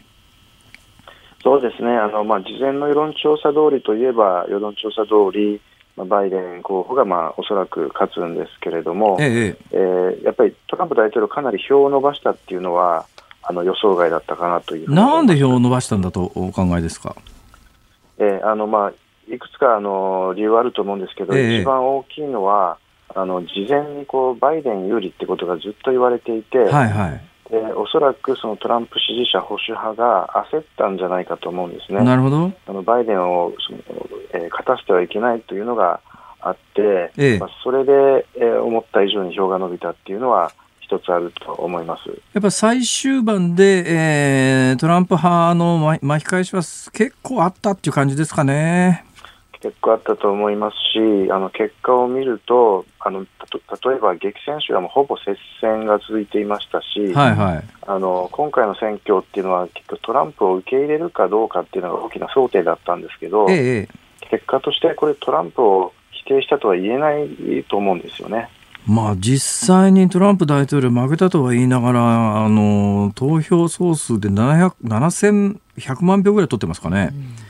[1.47, 5.61] そうですね、あのまあ、事前の世論調査通りといえば、世論調査通り、
[5.97, 13.07] まあ、バイデン候補がまあおそらく勝つんですけれども、えええー、やっぱりトランプ大統領、かなり票を伸ばしたっていうのは、
[13.45, 17.15] あの予想外だったかなというなんで票を伸ばしたんだとお考えですか？
[18.19, 22.79] えーあのまあ、いくつかあの理由はあると思うんですけど、えー、一番大きいのは、
[23.15, 32.03] あの事前にこうバイデン有利ってことがずっと言われていて、はいはい、でおそらくそのトランプ支持者、保守派が焦ったんじゃないかと思うんですね。
[32.03, 33.79] なるほどあのバイデンをその、
[34.33, 36.01] えー、勝たせてはいけないというのが
[36.41, 40.53] あって、ええ、まあ、それで、えー、思った以上に票が伸びたっていうのは、
[40.87, 49.06] 一つあると思いますやっぱ最終盤で、えー、トランプ派の巻き返しは結構あったっていう感じですかね。
[49.61, 63.89] 結構あったと思いますし、あの結果を見ると、あの例えば激戦州はもうほぼ接戦が続いていましたし、はいはい、あの今回の選挙っていうのは、結局トランプを受け入れるかどうかっていうのが大きな争点だったんですけど、ええ、
[64.31, 68.49] 結果としてこれ、トランプを否定したとは言えないと思うんですよね。
[68.87, 75.59] まあ、実際にトランプ大統領負けたとは言いながら、あの投票総数で7100
[76.05, 77.11] 万票ぐらい取ってますかね。
[77.13, 77.46] うん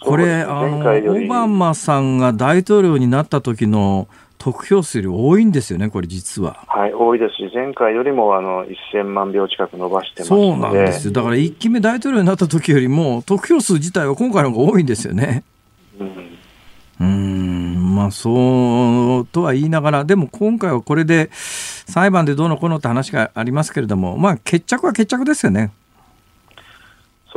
[0.00, 0.78] これ、あの、
[1.12, 4.08] オバマさんが大統領になった時の
[4.38, 6.64] 得票数より多いんですよね、これ実は。
[6.68, 11.12] はい、多いですし、前回よりもあの1000万票近く伸ばしてますそうなんですよ。
[11.12, 15.42] だから1期目大統領になった時よりも、得票数自体は今回の方が多いんですよね。
[15.98, 16.38] うん。
[17.00, 25.72] うんまあそうとは言いながら、でも今回はこれで裁判でどうのこうのって話がありますけれども、まあ決着は決着ですよね。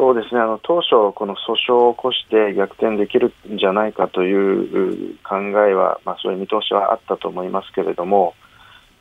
[0.01, 0.41] そうですね。
[0.41, 8.33] あの当初、この訴訟を起こして逆転できるんじゃないかという考えは、まあ、そういう見通しはあったと思いますけれども、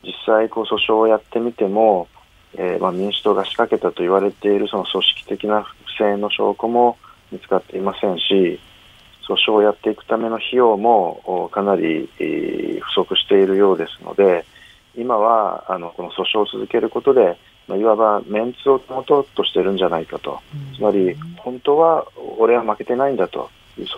[0.03, 2.07] 実際、こう訴訟をやってみても、
[2.53, 6.99] えー、まあ、民主党が仕掛けたと言われているその組織的な不正の証拠も
[7.31, 8.59] 見つかっていませんし、
[9.27, 14.45] 訴訟をやっていくための費用もかなり、不足しているようですので、
[14.95, 20.39] 今はあのこの訴訟を続けることで、まあ、いわばメンツを保とうとしてるんじゃないかと、
[20.75, 22.05] つまり本当は
[22.37, 23.49] 俺は負けてないんだと、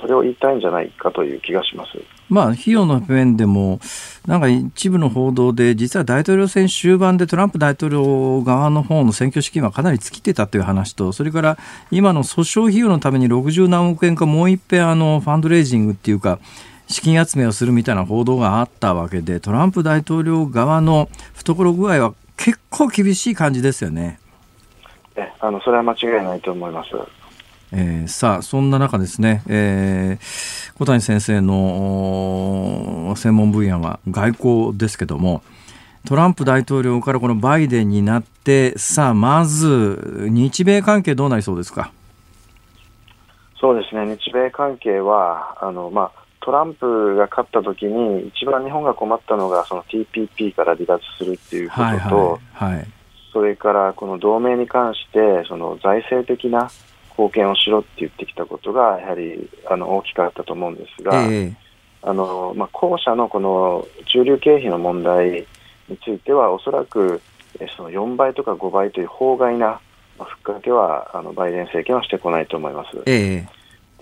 [0.02, 1.92] それを言いたいんじゃないかという気がします。
[2.30, 3.80] まあ、費用の面でも、
[4.28, 11.58] なんか一部の報道で、実は大統領選終盤でトランプ大統領側の方の選挙資金はかなり尽きてたという話と、それから
[11.92, 16.40] 今の訴訟費用のために60何億円か、もう一遍あのファンドレイジングっていうか、
[16.88, 24.20] 資金集めをするみたいな報道があったわけでトランプ大統領側の懐具合は結構厳しい感じですよね。
[25.16, 26.90] えあのそれは間違いないと思います。
[27.72, 35.42] えー、さあそんな中ですね、えー、小谷先生の専門分野は外交ですけども
[36.08, 41.92] トランプ大統領からこのバイデンになってさあまず日米関係どうなりそうですか？
[43.60, 52.88] そうですね日米関係はあの、まあ、トランプが勝った時に一番日本が困ったのがその TPP から離脱するっていうことと、はいはいはい、
[53.32, 56.70] それからこの同盟に関してその財政的な
[57.12, 61.56] 貢献をしろって言ってきたことが、やはりあの大きかったと思うんですが、えー、
[62.02, 65.46] あのまあ、後者のこの駐留経費の問題
[65.88, 67.22] については、おそらく
[67.78, 69.80] その4倍とか5倍という法外な
[70.18, 73.02] ふっかけはあのバイデン政権はしてこないと思います。
[73.06, 73.48] えー、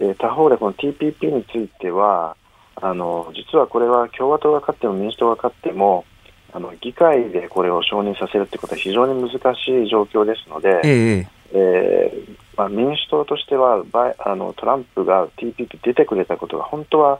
[0.01, 2.35] で他方でこの TPP については
[2.75, 6.05] あの実はこれは共和党が勝っても民主党が勝っても
[6.51, 17.19] あの議会でこれを承認させるということは非常に難しい状況ですので、えー、えー、まあ、民主党としてはバイあのトランプが TPP 出てくれたことが本当は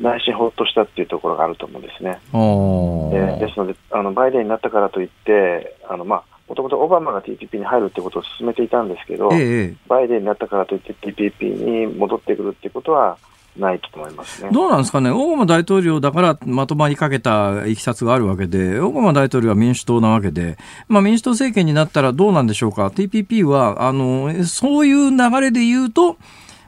[0.00, 2.18] 内心ほっとしたっていうところがあると思うんですね。
[2.32, 13.16] えー、ですのであの、バイデンになったからといって、あのまあもともとオバマが TPP に入るってことを進めていたんですけど、ええ、バイデンになったからといって TPP に戻ってくるっていうことは、
[13.56, 14.50] ないと思いますね。
[14.52, 26.16] どうなんですかね、オバマ大統領だからまとまりかけたいきさつがあるわけで、オバマ大統領は民主党なわけで、まあ、民主党政権になったらどうなんでしょうか、TPP はあのそういう流れで言うと、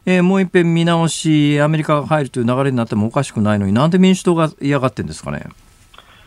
[0.05, 5.47] えー、もう一遍見直し、アメリカが入るという流れになってもおかしくないのに、なんで民主党が嫌がってるんですかね。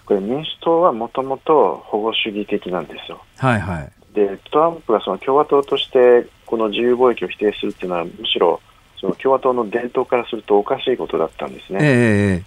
[0.10, 3.22] これ、民主党はもともと保護主義的なんですよ。
[3.38, 8.60] はいはい、でトランプがその共和党としてこの自由貿易を否定するっていうのは、むしろ
[9.00, 11.80] その共和党の伝統からするとおかしいことだったんですね。
[11.80, 12.44] え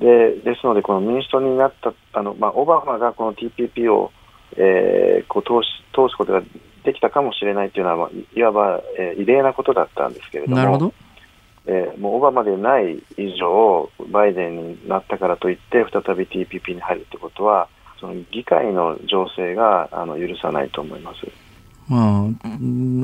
[0.00, 4.10] ー、でですので、この民主党になったあの、まあ、オバマがこの TPP を、
[4.56, 6.42] えー、こう通し通すことが
[6.82, 10.56] できたかもしれないというのは、まあ、いわば、えー、異例なことだったんですけれども。
[10.56, 10.94] なるほど
[11.66, 17.68] えー、もうオバマでない以上、バイデンになったからといって、再び TPP に入るということは、
[18.00, 21.18] その議会の情勢があの許さないと思います。
[21.88, 22.48] まあ、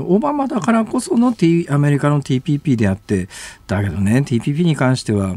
[0.06, 3.28] オバマだからこその、T、アメリカの TPP であって、
[3.66, 5.36] だけどね、TPP に関しては、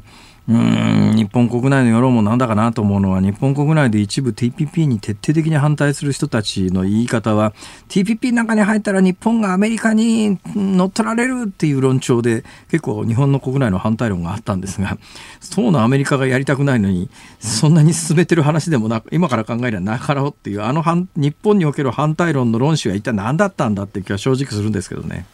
[0.50, 7.54] うん日本国内の世論もなんだかなと思うのは日本国内で一部 TPP に徹底的に反対する人たちの言い方は
[7.90, 14.98] TPP なんかに入ったら日本がアメリカに乗っ取られるっていう論調で結構日本の国内の反対論があったんですが
[15.40, 20.84] そうのアメリカがやりたくないのにそんなに進めてる話でもなく今から考えればなかろうっていうあの
[21.16, 25.26] 日本における反対論の論旨は一体何だったんだっていう気は正直するんですけどね。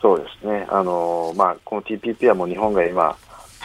[0.00, 3.16] そうですね、あのまあ、この TPP はもう日本が今、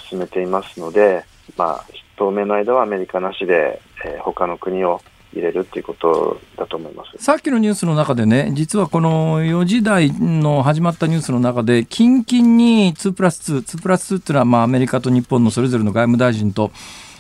[0.10, 1.26] 進めていますので、
[1.58, 1.86] まあ、
[2.18, 5.02] 当面の間はアメリカなしで、えー、他の国を
[5.34, 16.72] 入れるっていうことだと思いますさっきのニュースの中でね、実はこの4時台の始まったニュースの中で、近々に2プラス2、2プラス2っていうのは、まあ、アメリカと日本のそれぞれの外務大臣と、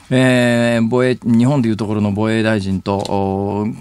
[0.09, 2.99] えー、防衛日本でいうところの防衛大臣と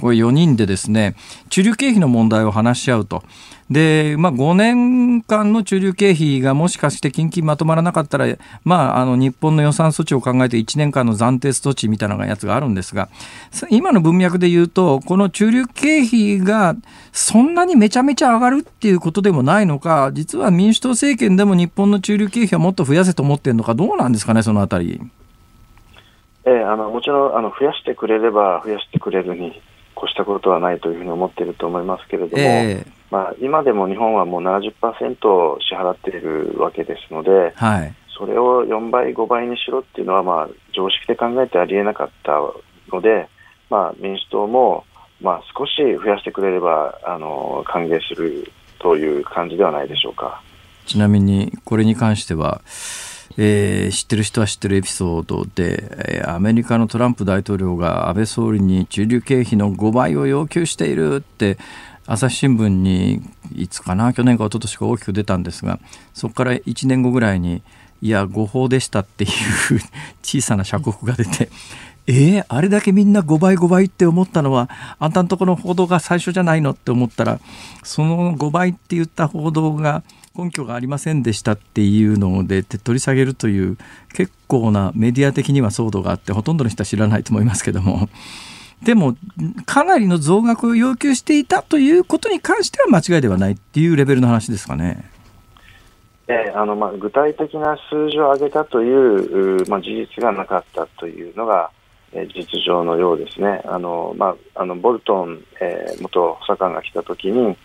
[0.00, 1.16] これ4人でですね
[1.50, 3.22] 駐留経費の問題を話し合うと。
[3.70, 8.26] で、まあ、5年間の駐留経費がもしかして近々まとまらなかったら、
[8.64, 13.08] まあ、あの日本の予算措置を考えて1年間の暫定措置みたいなやつがあるんですが
[13.70, 16.76] 今の文脈で言うとこの駐留経費が
[17.12, 25.00] そんなにめちゃめちゃ上がるっていうことでもないのか実は民主党政権でも日本の駐留経費はもっと増やせと思ってるのかどうなんですかねそのあたり。
[26.46, 29.62] えー、あのもちろんあの増やしてくれれば増やしてくれるに
[29.96, 42.32] 越したことはないというふうに思っていると思いますけれども、えー、まあ、今でも日本はもう70%支払っているわけですので、はい、それを4倍、5倍にしろっていうのは、まあ、常識で考えてありえなかった
[42.92, 43.28] ので、
[43.70, 44.84] まあ、民主党も、
[45.20, 50.42] まあ、少し増やしてくれればあの歓迎するという感じではないでしょうか。
[50.86, 52.60] ちなみにこれに関しては
[53.36, 61.58] えー、知ってる人は知ってるエピソードで、えー、アメリカのトランプ大統領が安倍総理に駐留経費の5倍を要求しているって
[62.06, 63.22] 朝日新聞に
[63.54, 65.80] いつかな去年か一昨年か大きく出たんですが
[66.12, 67.62] そこから1年後ぐらいに
[68.02, 69.30] いや誤報でしたっていう
[70.22, 71.48] 小さな釈告が出て
[72.06, 74.68] えー、あれだけみんな5倍5倍って思ったのは
[74.98, 77.40] あんたのところの報道が最初じゃないのって思ったら
[77.82, 80.02] その5倍って言った報道が
[80.36, 83.78] 根拠がありませんでしたっていうので取り下げるという
[84.12, 88.08] 結構なメディア的には騒動があってほとんどの人は知らないと思いますけども
[88.82, 89.14] でも
[89.64, 95.08] かなりの増額を要求していたということに関しては間違いではないっていうレベルの話ですかね。
[96.26, 98.92] えー、あのまあ具体的な数字を上げたとい
[99.62, 101.70] うまあ、事実がなかったというのが、
[102.12, 103.62] えー、実情のようですね。
[103.66, 107.56] あのまあ、あのボルトン、えー、元補佐官が来たときに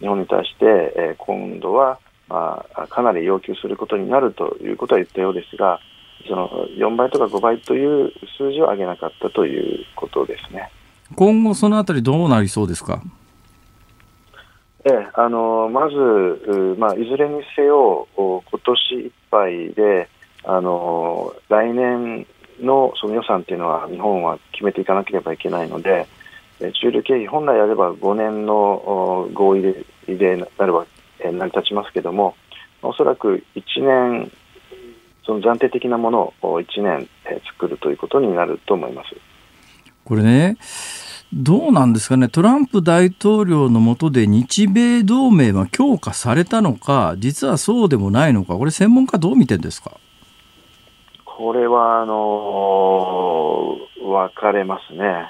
[0.00, 0.64] 日本に対して、
[0.96, 1.98] えー、今度は、
[2.28, 5.80] まあ、かなり要求することになるということは言ったようですが、
[6.28, 10.70] その4倍とか5倍という数字を上げなかったということですね。
[11.14, 13.00] 今後そのあたりどうなりそうですか？
[14.84, 15.94] ええ、あのまず、
[16.78, 20.08] まあ、いずれにせよ、今年いっぱいで、
[20.44, 22.26] あの来年
[22.60, 26.06] のその予算というのは日本は決めていかなければいけないので、
[26.80, 30.46] 中流経費、本来あれば5年の合意ででな
[31.32, 32.34] 成り立ちますけれども、
[32.82, 34.30] おそらく1年、
[35.24, 37.08] その暫定的なものを1年
[37.52, 39.16] 作るということになると思います。
[40.04, 40.56] これね
[41.34, 49.98] どうなんですかね、トランプ大統領の下で日米同盟は強化されたのか、実はそうでもないのか、これ、専門家、どう見てんですか
[51.24, 55.28] これはあの、分かれますね、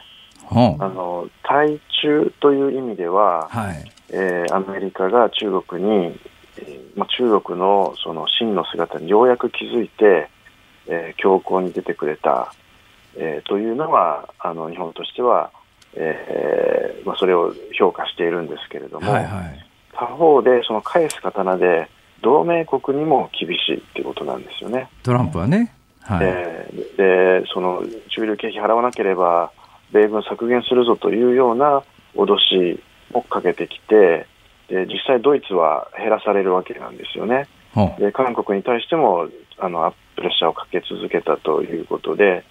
[0.51, 6.19] あの対中という意味では、はい、えー、アメリカが中国に、
[6.59, 10.29] えーまあ、中国のその真の姿にようやく気づいて、
[10.87, 12.53] えー、強硬に出てくれた、
[13.17, 15.51] えー、というのはあの日本としては
[15.97, 21.89] えーまあ、それを評価しているんですけれども、はいはい、他方でその返す刀で
[22.23, 24.89] 同盟国にも厳しいっていうことなんですよね。
[25.03, 29.53] トランプはね、はい、えー、でその中流経費払わなければ
[29.93, 31.83] 米軍削減するぞというような
[32.15, 32.83] 脅し
[33.13, 34.27] をかけてきて
[34.69, 37.49] で実際ドイツは減らされるわけなんですよね。
[37.99, 39.29] で韓国に対しても
[39.59, 42.45] あのプレッシャーをかけ続けたということで、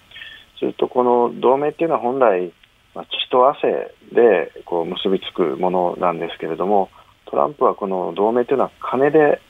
[0.58, 2.52] するとこの同盟っていうのは本来
[2.96, 6.88] まあ、血と汗でこう結びつくものなんですけれども、
[7.26, 9.42] トランプはこの同盟というのは金で、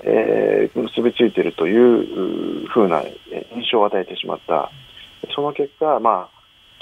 [0.00, 3.02] えー、結びついているというふうな
[3.56, 4.70] 印象を与えてしまった。
[5.34, 6.30] その結果、まあ、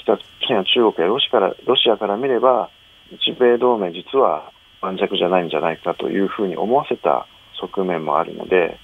[0.03, 2.69] 北朝鮮中国やロシからロシアから見れば、
[3.11, 7.27] 日米同盟実は盤石じゃないんじゃないかというふうに思わせた
[7.61, 8.79] 側面もあるので、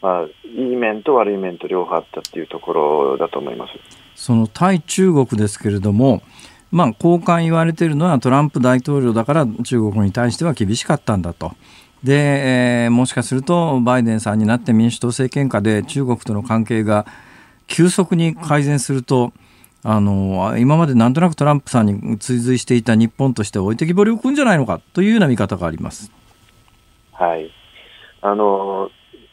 [0.00, 3.72] まあ、いい面と悪い面と両方あったというところだと思います。
[4.14, 6.22] その対中国ですけれども、
[6.70, 11.52] まあ、交換言われているのはトランプ大統領だから中国に対しては厳しかったんだと。
[12.02, 17.06] で、えー、もしかするとバイデンさんになって民主党政権下で中国との関係が
[17.68, 19.32] 急速に改善すると、
[19.84, 26.12] あの今までなんとなくトランプさんに追随していた日本として置いてきぼりを置くんじゃないのかというような見方があります。
[27.12, 27.50] はい
[28.20, 28.90] あの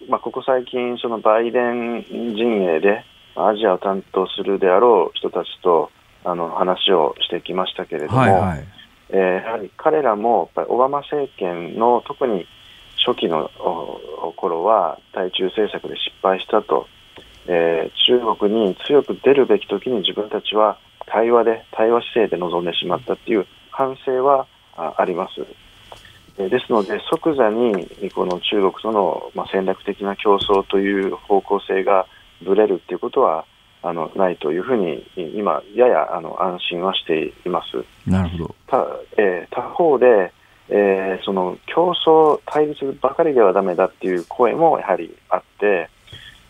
[0.10, 2.04] まあ、ここ最近、そのバイデン
[2.36, 5.92] 陣営でアジアを担当するであろう人たちと
[6.24, 8.68] あの話をしてきましたけれども、はいはい、
[9.10, 12.48] えー、やはり彼らもやっぱりオバマ政権の特に
[13.06, 13.50] 初期の
[14.36, 16.88] 頃は対中政策で失敗したと、
[17.52, 20.78] えー、中国に強く出るべき時に自分たちは
[21.08, 24.46] 対話で対話姿勢で臨んでしまったという反省は
[24.76, 25.46] あります。
[26.38, 32.06] ですので、即座にこの中国との、まあ、戦略的な競争という方向性が
[32.44, 33.46] ぶれるということは
[33.82, 37.84] あのないというふうに今、ややあの安心はしています。
[38.10, 38.86] なるほどた、
[39.18, 40.32] えー、他方で、
[40.70, 45.90] えー、その競争、対立ばかりではだめだっていう声もやはりあって、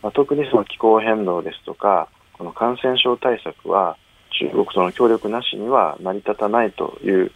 [0.02, 3.98] まあ、特にその気候変動ですとか、この感染症対策は
[4.32, 7.32] 中国との協力なしには成り立たないという、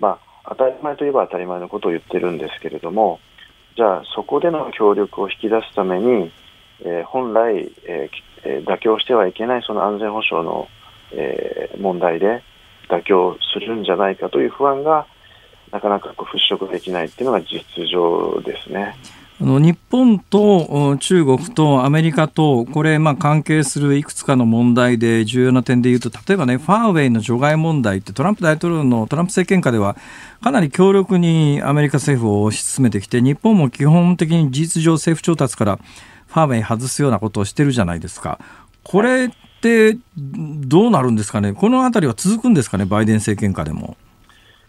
[0.00, 3.20] まあ、当たり前といえば当たり前のことを言ってるんですけれども、
[3.76, 6.32] じゃあそこでの協力を引き出すために、
[6.80, 10.68] えー、本来、えーえ妥協してはいけないその安全保障の、
[11.12, 12.42] え問題で
[12.88, 15.06] 妥協するんじゃないかという不安が
[15.70, 18.96] なかなかこう払拭できないっていうのが実情ですね。
[19.38, 29.96] あの日本と中国とアメリカとこれまあ関係するいくつかの問題で重要な点で言うと例えばねファーウェイの除外問題ってトランプ大統領のトランプ政権下では
[30.40, 35.78] かなり強力にアメリカ政府を推し進めてきて日本も基本的に事実上政府調達から
[36.28, 38.38] ファーウェイ外すようなことをしてるじゃないですか。
[38.82, 39.30] これっ
[39.60, 43.96] てどうなるんですかね、このあたりは続くんですかね、バイデン政権下でも。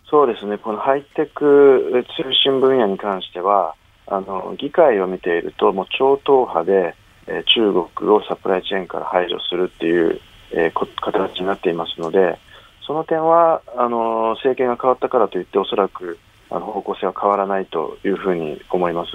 [0.10, 3.76] そうですね、このハイテク通信分野に関しては、
[4.08, 6.96] あの議会を見ていると、もう超党派で、
[7.28, 10.20] えー、中国をサプライチェーンから排除するっていう、
[10.52, 12.40] えー、形になっていますので、
[12.86, 16.18] その点はあの政権が変わったからといって、おそらく
[16.50, 19.12] あの方向性は変わらないというふうに思います。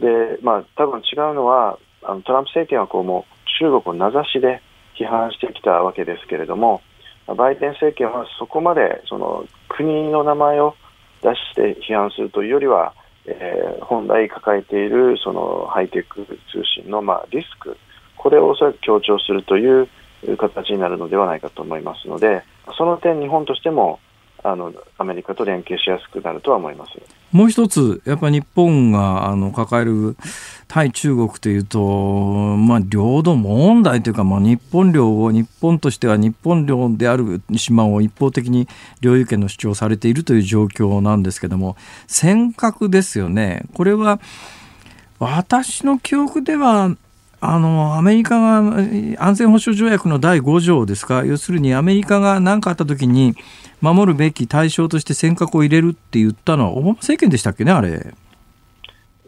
[0.00, 3.26] で、まあ、多分違うのは、あのトランプ政権はこうも
[3.58, 4.62] 中国を名指しで
[4.98, 6.80] 批判してきたわけですけれども、
[7.26, 10.74] バイデン政権はそこまでその国の名前を
[11.22, 12.94] 出して批判するというよりは、
[13.26, 17.76] えー、本来抱えているそのハイテク通信の、まあ、リスク、
[18.16, 19.88] これをおそらく強調するという
[20.38, 22.42] 形になるのではないかと思いますので、
[22.76, 23.98] その点、日本としても
[24.44, 26.92] あのアメリカと連携しやすくなるとは思います
[27.32, 30.16] もう一つ、やっぱり日本があの抱える
[30.68, 31.80] 対中国というと、
[32.56, 38.68] まあ、領土問題というか、まあ、日本領を日本としては日本領である島を一方的に
[39.00, 41.76] 領有権の主張されているという状況なんですけども
[42.06, 43.62] 尖閣ですよね。
[43.74, 44.20] これは
[45.18, 46.96] 私の記憶では
[47.52, 48.58] あのアメリカが
[49.18, 53.34] 安全保障条約の第5条ですか、要するにアメリカが何かあったときに、
[53.80, 58.14] 守るべき対象として尖閣を入れるって言ったのは、オバマ政権でしたっけね、あれ。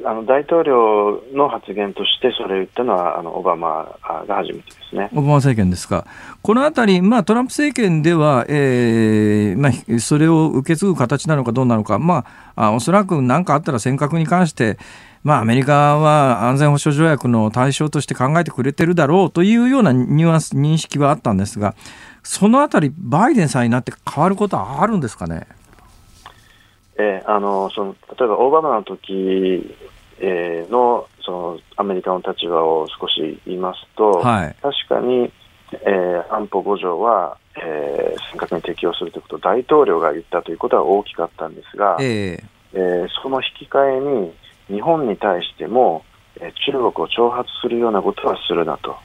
[0.05, 3.99] あの大統領の発言としてそれを言ったのはあのオバマ
[4.29, 5.09] が初めてですね。
[5.12, 6.07] オバマ政権ですか。
[6.43, 14.79] このあたり、まあ、トランプ政権では、えーまあ、それを受け継ぐ形なのかどうなのか、まあ、あおそらく何かあったら尖閣に関して、
[15.23, 21.75] まあ、アメリカは安全保障条約の対象として考えてくれてるだろうというようなニュアンス、認識はあったんですが、
[22.23, 25.47] そのあたり、バイデンさんになって変わることはあるんですかね？
[26.99, 29.77] えー、あのその例えばオバマの時、
[30.19, 35.31] えー、のそのアメリカの立場を少し言いますと、はい、確かに、
[35.73, 44.33] えー、安保5条は、えー、尖閣に適用するということを大統領が言ったということは大きかったんですが、えー、えー、その引き換えに
[44.69, 46.05] 日本に対しても、
[46.41, 48.97] え中国を挑発するようなことはするなと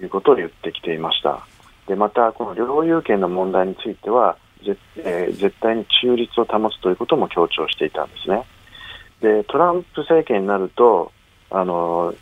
[0.00, 1.46] いうことを言ってきていました。
[1.86, 8.44] でまた、この領有権の問題については、ぜえー、絶対に中立を保つということも強調していたんですね。
[9.20, 11.12] でトランプ政権になると
[11.50, 12.14] あの、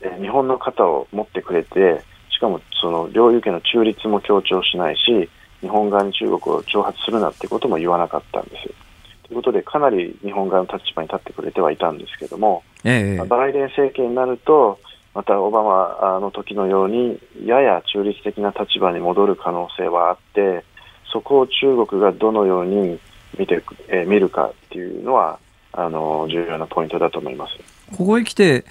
[0.00, 5.28] えー、日本の肩を持ってくれて、しかもその領有権の中立も強調しないし、
[5.60, 8.87] 日本側に中国を挑発するなということも言わなかったんです。
[9.28, 14.78] ということで、かなり日本側の立場に立ってくれてはいたんですけれども、ええ、バイデン政権になると、
[15.14, 20.64] またオバマの時のように、やや中立的な立場に戻る可能性はあって、
[21.12, 22.98] そこを中国がどのように
[23.38, 25.38] 見て、えー、見るかっていうのは、
[25.72, 27.54] あの重要なポイントだと思います。
[27.96, 28.64] ここへ来て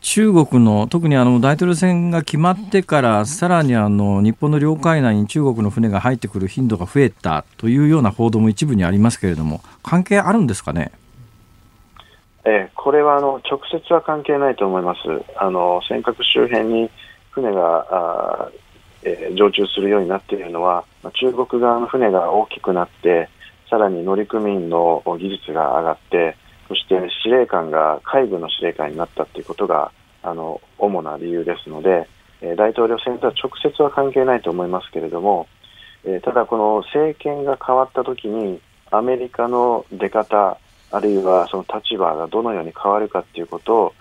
[0.00, 10.90] 中国の特にあの大統領選が決まってからさらにあの日本の領海内に中国の船が入ってくる頻度が増えたというような報道も一部にありますけれども関係あるんですかね？
[12.44, 15.00] えこれはあの直接は関係ないと思います。
[15.36, 16.90] あの尖閣周辺に
[17.30, 18.50] 船があ、
[19.02, 23.28] えー、常駐するようになっているのは、ま中国側の船が大きくなって
[23.68, 26.36] さらに乗組員の技術が上がって
[26.70, 26.94] そして
[27.24, 29.90] 司令官が海軍の司令官になったということが
[30.22, 32.08] あの主な理由ですので、
[32.40, 35.48] え大統領選とは直接は関係ないと思いますけれども、
[36.04, 38.60] えただ、この政権が変わったときに
[38.92, 40.58] アメリカの出方
[40.92, 43.94] あるいはその立場がどのように変わるかということを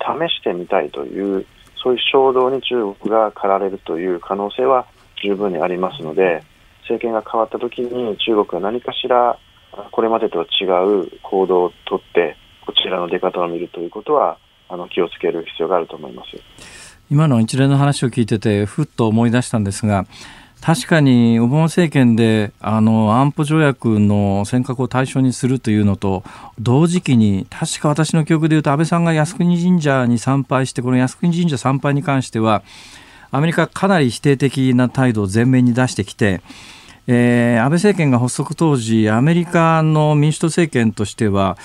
[0.00, 1.44] 試してみたいという
[1.82, 4.86] そういう衝動に中国が駆られるという可能性は
[5.22, 6.42] 十分にありますので
[6.82, 9.38] 政権が変わったときに中国が何かしら
[9.90, 16.30] これまでとは違う行動をとってこちらの出方を見るということはあの気をつける必要があると思います。
[17.10, 20.06] 今の一連の話を聞いててふっと思い出したんですが
[20.62, 26.24] 確かにオバマ政権であの安保条約の尖閣を対象にするというのと
[26.58, 32.62] 同時期に確か私の記憶でいうと安倍さんが靖国神社に参拝してこの靖国神社参拝に関しては
[33.30, 36.40] アメリカかなり否定的な態度を前面に出してきて
[37.06, 41.58] えー、安倍政権が発足当時、アメリカの民主党政権としては、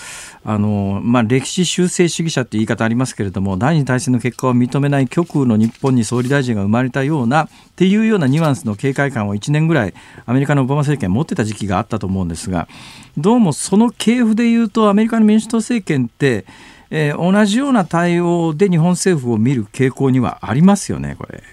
[0.44, 9.94] あのまあ、歴史修正主義者って言い方ありますけれども、第二次大戦の結果を認めない極右の日本に総理大臣が生まれたようなっていうようなニュアンスの警戒感を1年ぐらい、
[10.26, 12.68] アメリカのオバマ政権持ってた時期があったと思うんですが、
[13.18, 16.46] どうもその系譜で言うと、アメリカの民主党政権って、
[16.92, 21.44] えー、同じような対応で日本政府を見る傾向にはありますよね、これ。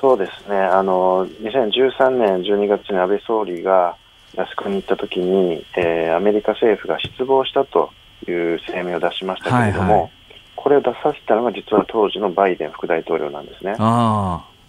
[0.00, 3.96] そうですね、あの2013年12月に安倍総理が
[4.36, 7.90] 靖国に行ったときに、えー、アメリカ政府が失望したと
[8.28, 10.10] いう声明を出しましたけれども、はいはい、
[10.54, 13.72] これを出させたのが実は当時のバイデン副大統領なんですね。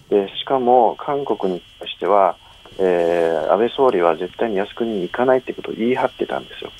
[0.08, 2.36] でしかも韓国に対しては、
[2.78, 6.70] えー、安倍総理は絶対に靖国に行かないということを言い張ってたんですよ。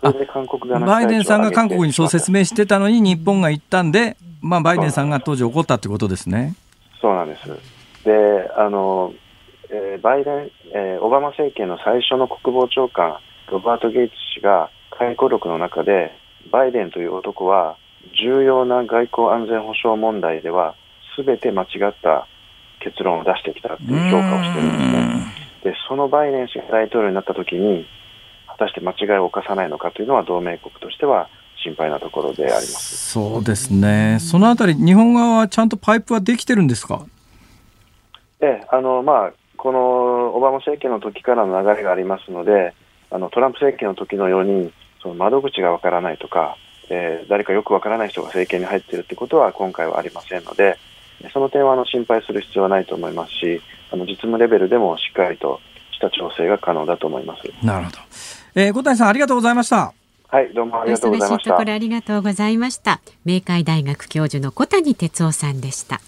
[0.00, 6.54] それで韓国側バイデンさんが韓国にそう説明してたのに日本が行ったんで、まあ、バイデンさんが当時怒ったということですね。
[7.00, 7.75] そうなんです
[8.06, 9.12] であの、
[9.68, 13.18] えー、バイデン、えー、オバマ政権の最初の国防長官、
[13.50, 16.12] ロバート・ゲイツ氏が回顧録の中で、
[16.52, 17.76] バイデンという男は
[18.24, 20.76] 重要な外交安全保障問題では、
[21.16, 22.28] すべて間違った
[22.80, 25.72] 結論を出してきたという評価をしてるんですね。
[25.72, 27.86] で、そのバイデン氏が大統領になったときに、
[28.46, 31.28] 果たして間違いを犯さないのかというのは同盟国としては
[31.62, 37.04] 心配なところでありますそうですね、そのあたり、日本側はちゃんとパイプはできてるんですか？
[38.40, 42.74] えあのまあ、このオバマ政権の時からの流れがありますので、
[43.10, 44.72] あのトランプ政権の時のように、
[45.02, 46.56] その窓口がわからないとか、
[46.90, 50.76] えー、誰かよくわからない人が政権に入っているということは今回はありませんので、
[51.32, 53.60] その点はあの心配する必要はないと思いますし、
[53.90, 55.60] あの実務レベルでもしっかりと
[55.92, 57.42] した調整が可能だと思います。
[57.64, 57.98] なるほど。
[58.54, 59.94] えー、小谷さんありがとうございました。
[60.28, 61.50] はい、どうもありがとうございました。
[61.50, 63.00] ところありがとうございました。
[63.24, 66.00] 明海大学教授の小谷哲夫さんでした。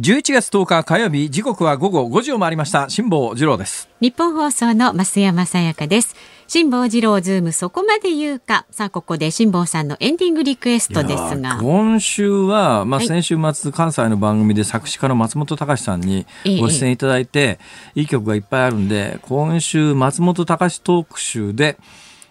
[0.00, 2.90] 11月10日火曜日時刻は午後5時を回りました。
[2.90, 3.88] 辛坊治郎です。
[4.00, 6.16] ニッポン放送の増山さやかです。
[6.48, 8.66] 辛坊治郎ズームそこまで言うか。
[8.72, 11.58] さあここで辛坊さんのエンディングリクエストですが。
[11.60, 16.26] 今週は、まあ、先週末、関西の番組で作詞家の松本隆さんに
[16.60, 17.60] ご出演いただいて、
[17.94, 21.78] いい曲がいっぱいあるんで今週松本隆特集で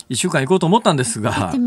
[0.10, 1.60] 1週間行こうと思ったんですが、ね、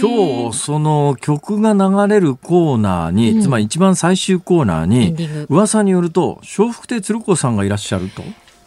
[0.00, 8.22] 今日その曲が流れるコーナーに、うん、つまり一番最終コーナーに噂によると笑福亭鶴光さんがいらっしゃると。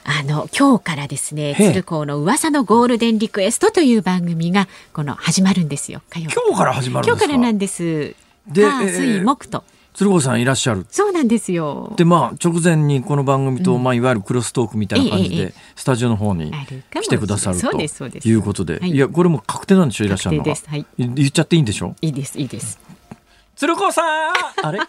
[0.08, 6.02] あの今日からですね鶴光の噂のゴールデンリクエストという番組がこの始まるんですよ。
[6.16, 8.16] 今日から始まる今日からなんです。
[8.48, 9.64] で水木と
[9.96, 10.86] 鶴子さんいらっしゃる。
[10.90, 11.94] そうなんですよ。
[11.96, 16.52] でまあ直前にこの番組と、うん、まあいわゆるクロストークみたいな感じで、スタジオの方に
[16.92, 17.72] 来てくださると
[18.28, 20.06] いうことで、い、やこれも確定なんでしょ？
[20.06, 21.96] いらっしゃるのが、はい、言っちゃっていいんでしょ？
[22.02, 22.78] いいですいいです。
[23.56, 24.34] 鶴子さん！
[24.68, 24.80] あれ？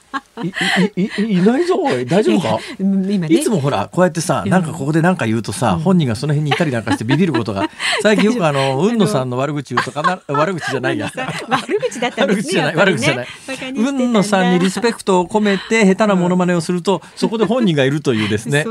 [0.42, 0.52] い
[0.96, 1.76] いいいないぞ
[2.06, 2.58] 大丈夫か？
[2.78, 7.68] 今、ね、いつもほらこうやってさなんかここで何か言うとさ、うん、本人がその辺にいたりなんかしてビビることが。
[8.02, 11.10] 最近よくあの 雲野さんの悪口言うとかな悪口じゃないや。
[11.48, 13.26] 悪口だったんですね悪口じゃない
[13.74, 18.64] 雲野さんにリスペクトを込めて下手なモノマネをすると、 そこで本人がいるというですね。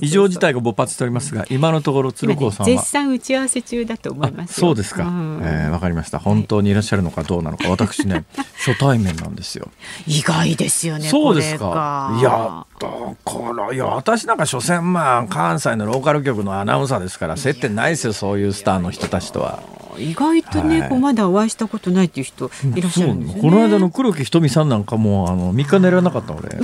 [0.00, 5.10] 異常事態が勃発しておりますが今のところ鶴子さんは、絶賛打ち合わせ中だと思いますそうですか、わ、
[5.42, 6.18] えー、かりました。
[6.18, 8.24] 本当にいらっしゃるのかどうなのか私ね
[8.64, 9.68] 初対面なんですよ。
[10.06, 12.16] 意外ですよねそうですか。
[12.18, 19.62] いやだからいや私なんか所詮まあ関西のローカル局のアナウンサーですから接点ないですよそういうスターの人たちとは。
[19.98, 26.48] 意外とね、はい、こうまだお会いしたことないっていう人いらっしゃるんです、ね、この間の黒木瞳さんなんかもあの3日寝られなかった俺。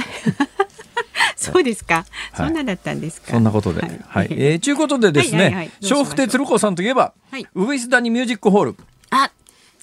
[1.37, 3.33] そうですか、はい、そんなだったんですか。
[3.33, 8.77] そんなことで、はい、はい、えー、ということでですね、笑福亭鶴子さんといえば、はい、ウグイス谷ミュージックホール。
[9.11, 9.31] あ、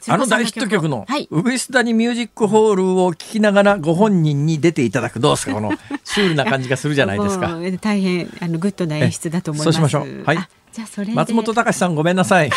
[0.07, 5.19] あの大ヒット曲の「ウグイス谷ミュージックホール」を聴きながらご本人に出ていただく。
[5.19, 5.53] どうですか？
[5.53, 5.71] この
[6.03, 7.57] シュールな感じがするじゃないですか。
[7.81, 10.37] 大変あのグッドな演出だと思いますそうしましょうはい
[10.71, 12.49] じゃあそれ松本隆さんごめんなさい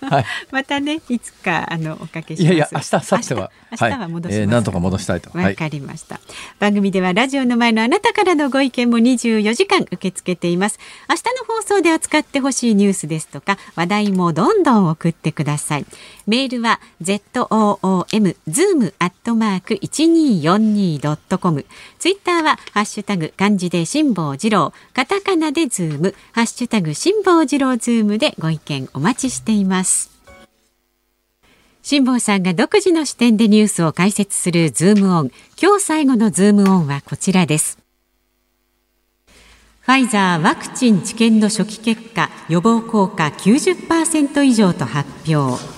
[0.00, 6.24] はい、またねいつかあのおかけしますいやいや明日明後日は明日は戻しはいえー、なんとか戻したいとわかりました、はい、
[6.60, 10.78] 番組ではラジオの前のあなたからのご意見も24時間受け付けています
[11.10, 15.86] 明日の放送で扱ってほしいニュースですとか話題もどんどん送ってください
[16.28, 21.64] メールは zoom zoom アットマーク 1242.com
[21.98, 24.74] ツイッターはハッシュタグ漢字で辛坊治郎。
[24.92, 26.14] カタカナでズーム。
[26.32, 30.10] ハッシュタグ辛坊治郎ズームでご意見お待ちしています。
[31.82, 35.30] 辛坊さんが独自の視点でニュースを解説するズームオン。
[35.60, 37.78] 今日最後のズームオンはこちらです。
[39.80, 45.77] ファイザーワクチン治験の初期結果予防効果90%以上と発表。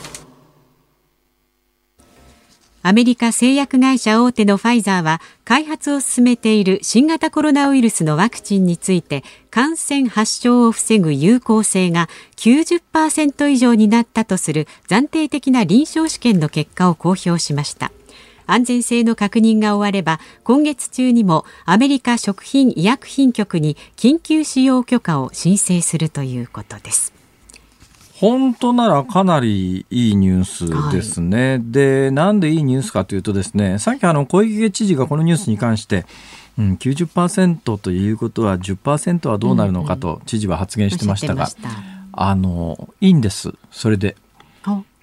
[2.83, 17.93] アメリカ製薬会社大手のファイザーは開発を進めている新型コロナウイルスのワクチンについて感染発症を防ぐ有効性が90%以上になったとする暫定的な臨床試験の結果を公表しました。
[18.47, 27.20] 安全性の確認が終われば今月中にもアメリカ食品医薬品局に緊急使用許可を申請するということです。
[28.21, 31.53] 本当ならかなりいいニュースですね。
[31.53, 36.05] はい、で、なんでいいニュースかというとですね、さっきあの小池知事がこのニュースに関して、
[36.59, 41.73] うん、90%ということは10%はどうなるのかと知事は発言してましたが、うんうん、
[42.13, 43.55] あの、いいんです。
[43.71, 44.17] それで。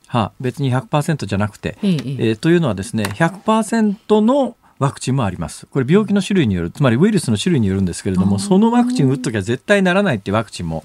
[0.06, 5.66] はあ、別に100%じゃなくて、えというのはですね、100%のワクチンもあります。
[5.66, 10.84] これ病気の種類による、つまりウイルスの種類によるんですけれども、そのワクチン打っときゃ絶対ならないってワクチンも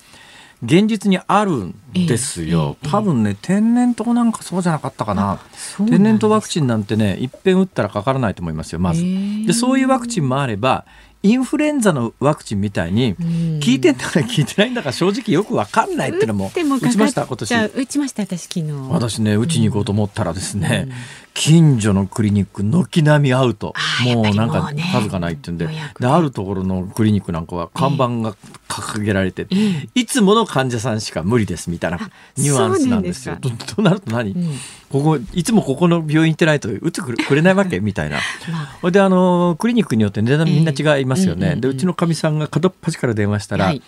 [0.64, 5.40] 現実にあるんですよ、多分ね天然痘なんかそうじゃなかったかな。
[5.76, 9.02] 天然痘ワクチンなんてねいっぺん打ったらかからないと思いますよまず。
[9.46, 10.84] でそういうワクチンもあれば
[11.24, 13.22] インフルエンザのワクチンみたいに効
[13.70, 18.72] いてんだか効いてないんだか正直よく分かんないっていうのも打ちました今年打ちました私昨日。
[18.90, 20.88] 私ね打ちに行こうと思ったらですね、
[21.34, 23.74] 近所のクリニック軒並みアウト。
[24.04, 25.68] もうなんか数がないっていうんで。
[25.98, 28.36] であるところのクリニックなんかは看板が
[28.68, 29.46] 掲げられて、
[29.94, 31.98] いつもの患者さんしか無理ですみたいな
[32.36, 33.38] ニュアンスなんですよ。
[33.42, 34.52] そととなると何、うん。
[34.90, 38.18] ここいつもここの病院行ってないと打ってくれないわけみたいな。
[38.82, 41.56] まであのクリニックによって値段みんな違いますよね。
[41.56, 43.82] でうちのかみさんが片っ端から電話したら、はい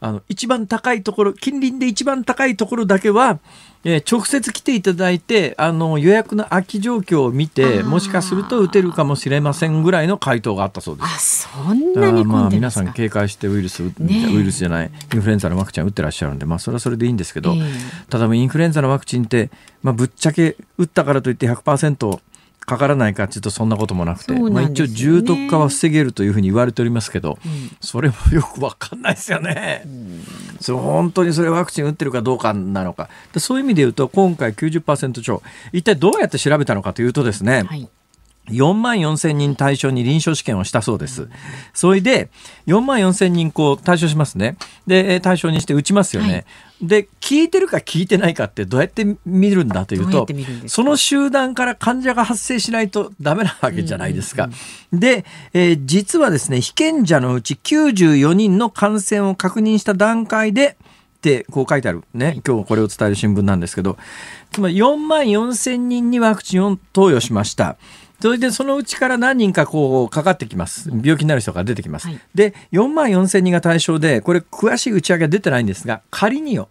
[0.00, 3.38] あの一番高いところ近隣で一番高いところだけは、
[3.84, 11.48] えー直接来ていただいてあの予約の空き状況を見てもしかすると打てるかもしれませんぐらいの回答があったそうです。
[11.52, 12.82] あそんなにまあ混んでるんですか？
[12.82, 13.92] 皆さん警戒してウイルス、ね
[14.30, 14.36] え。
[14.36, 17.62] ウイルスじゃないインフルエンザのワクチン打ってらっしゃるんでまあそれはそれでいいんですけど、ええ。
[18.10, 19.50] ただインフルエンザのワクチンって、
[19.82, 22.20] まあ、ぶっちゃけ打ったからといって100%
[22.68, 29.84] かからないかっていうとそんなこともなくてそうまあ、一応重篤化は防げるというふうに言われておりますけど、うんそれもよくわかんないですよね。
[30.60, 35.42] それ本当にそれワクチン打ってるかどうかなのかでそういう意味で言うと今回90%超
[35.72, 37.88] 一体どうやって調べたのかというとですね、はい
[38.48, 41.28] 4万4千人対象に臨床試験をしたそうです。
[41.74, 42.30] それで、
[42.66, 44.56] 4万4千人こう対象しますね。
[44.86, 46.32] で、えー対象にして打ちますよね。
[46.32, 46.44] はい
[46.80, 50.26] で、聞いてるか聞いてないかってどうやって見るんだというと
[50.66, 54.48] その集団から患者が発生しないとダメなわけじゃないですか。
[54.92, 60.76] で、えー実はですね、被験者のうち94人の感染を確認した段階で、
[61.18, 63.98] ってこう書いてあるね、今日これを伝える新聞なんですけど、
[64.52, 67.76] つまり4万4千人にワクチンを投与しました。
[68.20, 70.90] それでそのうちから何人かこうかかってきます。
[70.90, 72.08] 病気になる人が出てきます。
[72.08, 76.68] はいで、4万4千人が対象で、これ詳しい内訳は出てないんですが、仮によ、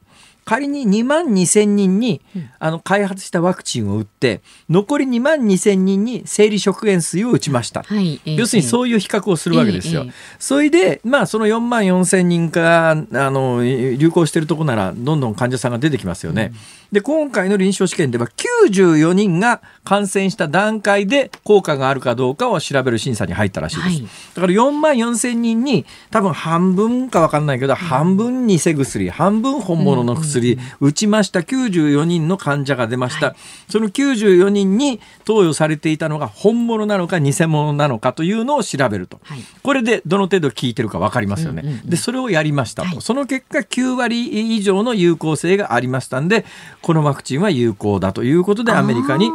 [0.48, 2.22] 仮に2万2千人に、
[2.60, 7.84] あの開発したワクチンを打って、残り2万2千人に生理食塩水を打ちました。
[7.84, 10.02] はいええ要するにそういう比較をするわけですよ。
[10.02, 12.96] ええええそれで、まあ、その4万4千人があ
[13.30, 16.54] の流行しているところならどんどん患者さんが出てきますよね。
[16.92, 23.88] で今回の臨床試験では94人が感染した段階で効果があるかどうかを調べる審査に入ったらしいです。
[23.88, 24.02] はい。
[24.02, 33.36] だから4万4千人に多分半分か分かんないけど、半分偽薬半分本物の薬、打ちました94人の患者が出ました、
[33.70, 39.40] その94人に投与されていたのが本物なのか偽物なのかというのを調べると、はい。
[39.64, 41.90] これでどの程度効いてるか分かりますよね、うんうんうん。
[41.90, 43.02] でそれをやりましたと、はい。
[43.02, 46.46] その結果9割以上の有効性がありましたんで
[46.88, 49.30] このワクチンは有効だということでアメリカに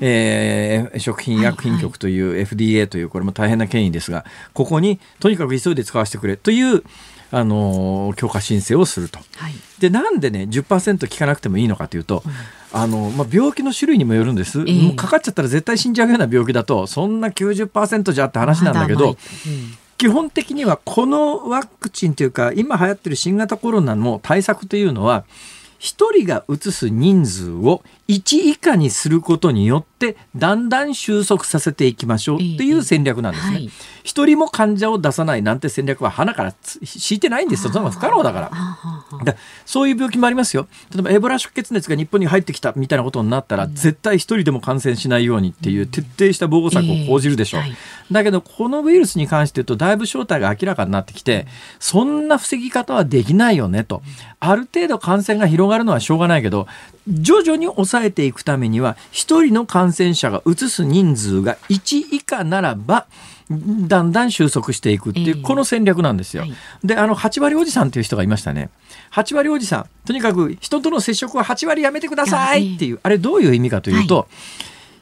[0.00, 6.82] えー食品医薬品局という FDA というこれも大変な権威ですがここにとにかく急いで使わせてくれという、
[7.30, 9.20] あのー許可申請をすると。
[9.36, 9.54] はい。
[9.78, 12.24] でなんでね10%効かなくてもいいのかというと、
[12.72, 14.82] あのまあ、病気の種類にもよるんです、ええ。
[14.82, 19.16] もうかかっちゃったら絶対死んじゃうような病気だとそんな90%じゃって話なんだけど、ままうん。
[19.96, 25.24] 基本的にはこのワクチンというか今流行ってる新型コロナの対策というのは
[25.86, 33.54] 1人が移す人数を1以下にすることによってだんだん収束させていきましょうっていう戦略なんですね。
[33.54, 33.70] はい
[34.06, 37.72] 一人も患者を出さないなんて戦略は鼻からつ敷いてないんですよ。
[37.72, 39.24] そんなの不可能だから。
[39.24, 39.34] だ
[39.64, 40.68] そういう病気もありますよ。
[40.94, 47.60] 例えばエボラ出血熱が日本に入ってきたみたいなことになったら、絶対一人でも感染しないようにっていう徹底した防護策を講じるでしょう。
[47.62, 47.76] ええはい
[48.12, 51.46] だけど、このウイルスに関して言うと、だいぶ正体が明らかになってきて、
[51.80, 54.02] そんな防ぎ方はできないよねと。
[54.38, 56.68] ある程度感染が広がるのはしょうがないけど、
[57.08, 63.06] 徐々に抑えていくためには、一人の感染者が移す人数が1以下ならば、
[63.48, 66.42] だんだん収束していくっていう、ええこの戦略なんですよ。
[66.42, 66.54] はい
[66.84, 68.70] で、あの、8割おじさんっていう人がいましたね。
[69.12, 69.86] 8割おじさん。
[70.04, 74.26] とにかく、人との接触は8割やめてくださいっていう、あれどういう意味かというと、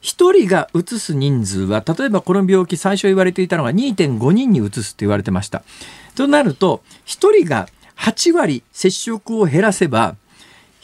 [0.03, 5.63] 一人が移す人数は、例えばこの病気最初言われていたのが2.5人に移すって言われてました。
[6.15, 10.17] となると、一人が8割接触を減らせば、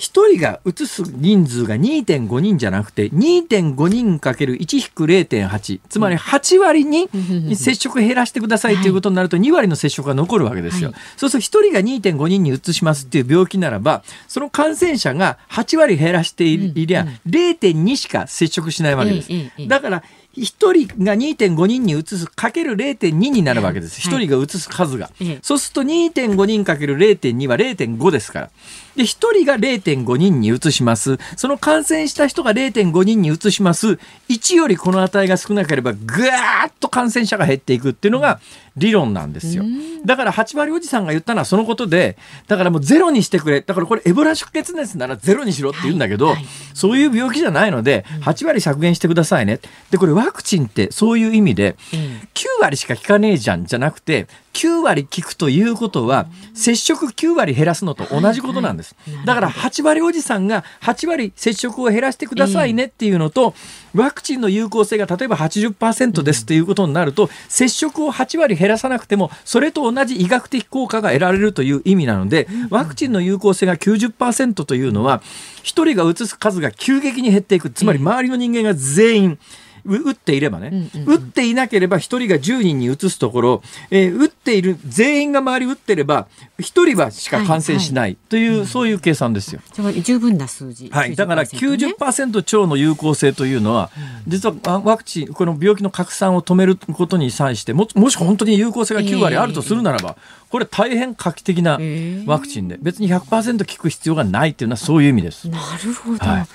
[0.00, 7.10] 一人が移す人数が2.5人じゃなくて2.5人かける1-0.8つまり8割に
[7.54, 10.90] 接触減らしてくださいということになると2割の接触が残るわけですよ。
[10.92, 19.28] はいそうすると1人が2.5人に移しますっていう病気ならばその感染者が8割減らしていいりゃ0.2しか接触しないわけです。
[19.68, 20.02] だから
[20.36, 20.42] 1
[20.86, 24.00] 人が2.5人に移すかける0.2になるわけです。
[24.08, 25.38] 1はい人が移す数がええ。
[25.42, 28.50] そうすると2.5人かける0.2は0.5ですから。
[28.96, 31.18] で、1人が0.5人に移します。
[31.36, 33.98] その感染した人が0.5人に移します。
[34.28, 38.40] 1よりこの値が少なければ、ぐーっと感染者が減っていくっていうのが
[38.76, 39.64] 理論なんですよ。
[40.04, 42.16] だから8割おじさんが言ったのはそのことで、
[42.48, 43.60] だからもうゼロにしてくれ。
[43.60, 49.60] だからこれエボラ出血熱ならゼロにしろって言うんだけど、はいはいそういう病気じゃないので、8割削減してくださいね。
[49.90, 58.79] で、これワクチンってそういう意味で、ええ9割しか効かねえじゃんじゃなくて9割効くということは接触9割減らすのと同じことなんです、
[59.24, 63.54] だから8割おじさんが8割接触を減らしてくださいねっていうのと、
[63.94, 75.22] ワクチンの有効性が例えば80%ですっていうことになると、接触を8割減らさなくてもそれと同じ医学的効果が得られるという意味なので、ワクチンの有効性が90%というのは
[75.62, 77.70] 1人が移す数が急激に減っていく。
[77.70, 79.38] つまり周りの人間が全員、
[79.84, 86.28] 打っていればね、打っていなければ1人が10人に移すところ、えー、打っている全員が周り打ってれば
[86.58, 86.62] 1
[86.92, 88.58] 人はしか感染しないという、はい。
[88.60, 89.60] はい、そういう計算ですよ。
[90.02, 93.90] 十分な数字、はい、だから90%超の有効性というのは、
[94.26, 101.78] 実はワクチンこの病気の拡散を止めることに際してももし本当に有効性が9割あるとするならば、えー、これ大変画期的な
[102.26, 105.48] ワクチンで、別に100%効く必要がないというのはそういう意味です。
[105.48, 106.46] なるほど、はい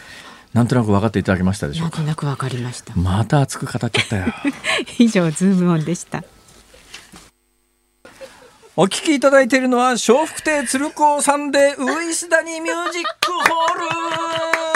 [0.55, 1.97] なんとなく分かっていただけましたでしょうか？
[1.97, 2.95] なんとなく分かりました。
[2.95, 4.25] また熱く語っちゃったよ。
[4.97, 6.23] 以上ズームオンでした。
[8.77, 13.43] お聞きいただいているのは笑福亭鶴光さんでウイスダニミュージックホー
[14.71, 14.74] ル。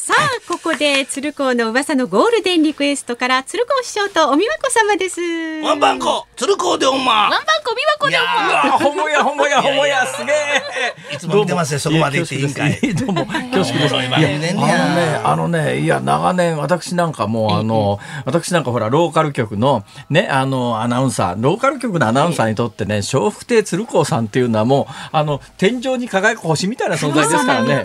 [0.00, 5.20] さあここで鶴光の噂のゴールデンリクエストから鶴光師匠とおみわこ様です。
[5.62, 6.26] ワンバンコ。
[6.36, 7.04] 鶴光でおん。
[7.04, 8.24] まワンバンコみわこでおん。
[8.24, 11.14] まほもやほもやほもやすげえ。
[11.14, 12.94] いつも見てますよそこまで言っていいんかい。
[12.94, 13.26] どうも。
[13.26, 13.94] 恐縮です。
[13.94, 27.84] あのねあのねいや長年私なんかもうあの私なんかほらローカル局のねあのアナウンサーローカル局のアナウンサーにとってね笑福亭鶴光さんっていうのはもうあの天井に輝く星みたいな存在ですからね。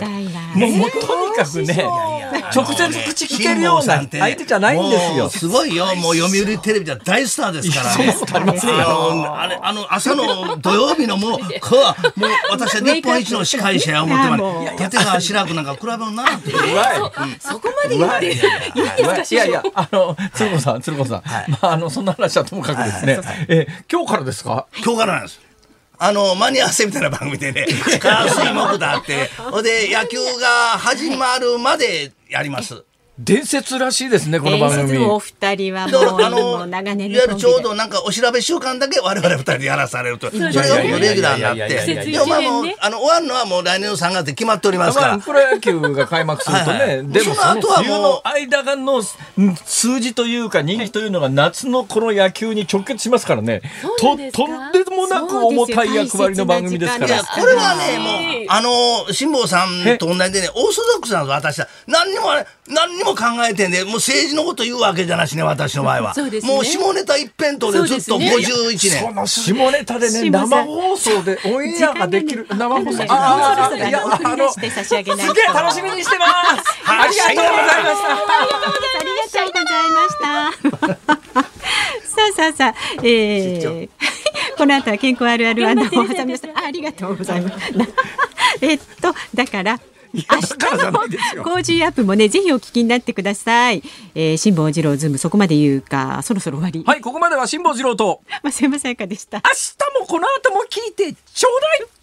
[0.56, 1.84] もうとにかくね
[2.54, 5.28] 直接口聞けるような相手じゃないんですよ。
[5.28, 5.86] すごいよ。
[5.96, 8.16] もう読売テレビでは大スターですからね。
[8.32, 9.36] ありますよ。
[9.36, 14.84] あれ、あの、朝の土曜日のもう、こは、もう私は日本一の司会者や思ってます。
[14.84, 16.24] 立川志らくなんか比べるな。
[17.40, 21.22] そこまで言っていいですか、いやいや、あの、鶴子さん、鶴子さん。
[21.48, 23.20] まあ、あの、そんな話はともかくですね。
[23.48, 24.66] え、今日からですか？
[24.84, 25.40] 今日からなんです。
[25.98, 27.66] あの、間に合わせみたいな番組でね、
[28.00, 32.84] 火水木だって、ほんで、野球が始まるまでやります。
[33.18, 34.98] 伝説らしいですねこの番組。
[34.98, 45.18] お二人はもうあの長年いわゆるちょうどなんかお調べ週間だけ我々二人でやらされると、それがレギュラーになって、でもまあもうあの終わるのはもう来年の3月で決まっておりますから。
[45.18, 53.62] プロ野球が開幕するとね、でもその後はもう間がの数字というか人気というのが夏のこの野球に直結しますからね。
[53.98, 57.24] ととんでもなく重たい役割の番組ですから。
[57.24, 61.68] これはねもうあの辛坊さんと同じでねオーソドックスなんです私は。
[61.86, 62.26] 何にも
[62.68, 66.14] 何にも考えてんで、もう政治のこと言うわけじゃなしね、私の場合は。
[66.14, 68.90] ね、もう下ネタ一辺倒でずっと51年。
[68.90, 73.04] その下ネタでね、生放送でオンエアができる、生放送。
[73.08, 76.82] ああ、いや、あの、すげえ楽しみにしてます。
[76.86, 79.40] ありがとうございました。
[79.40, 81.46] ありがとうございました。
[82.16, 83.90] さあさあさあ、えー、
[84.56, 86.48] この後は健康あるあるアナを挟みました。
[86.64, 87.56] ありがとうございます。
[88.62, 89.78] えっと、だから、
[90.16, 90.92] 明日の
[91.44, 93.82] コージーアップもねぜひお聞きになってください、
[94.14, 96.84] えー、辛坊治郎ズームそこまで言うかそろそろ終わり。
[96.84, 101.95] はいここまでは辛坊治郎とまあすいませんかでした明日もこの後も聞いてちょうだい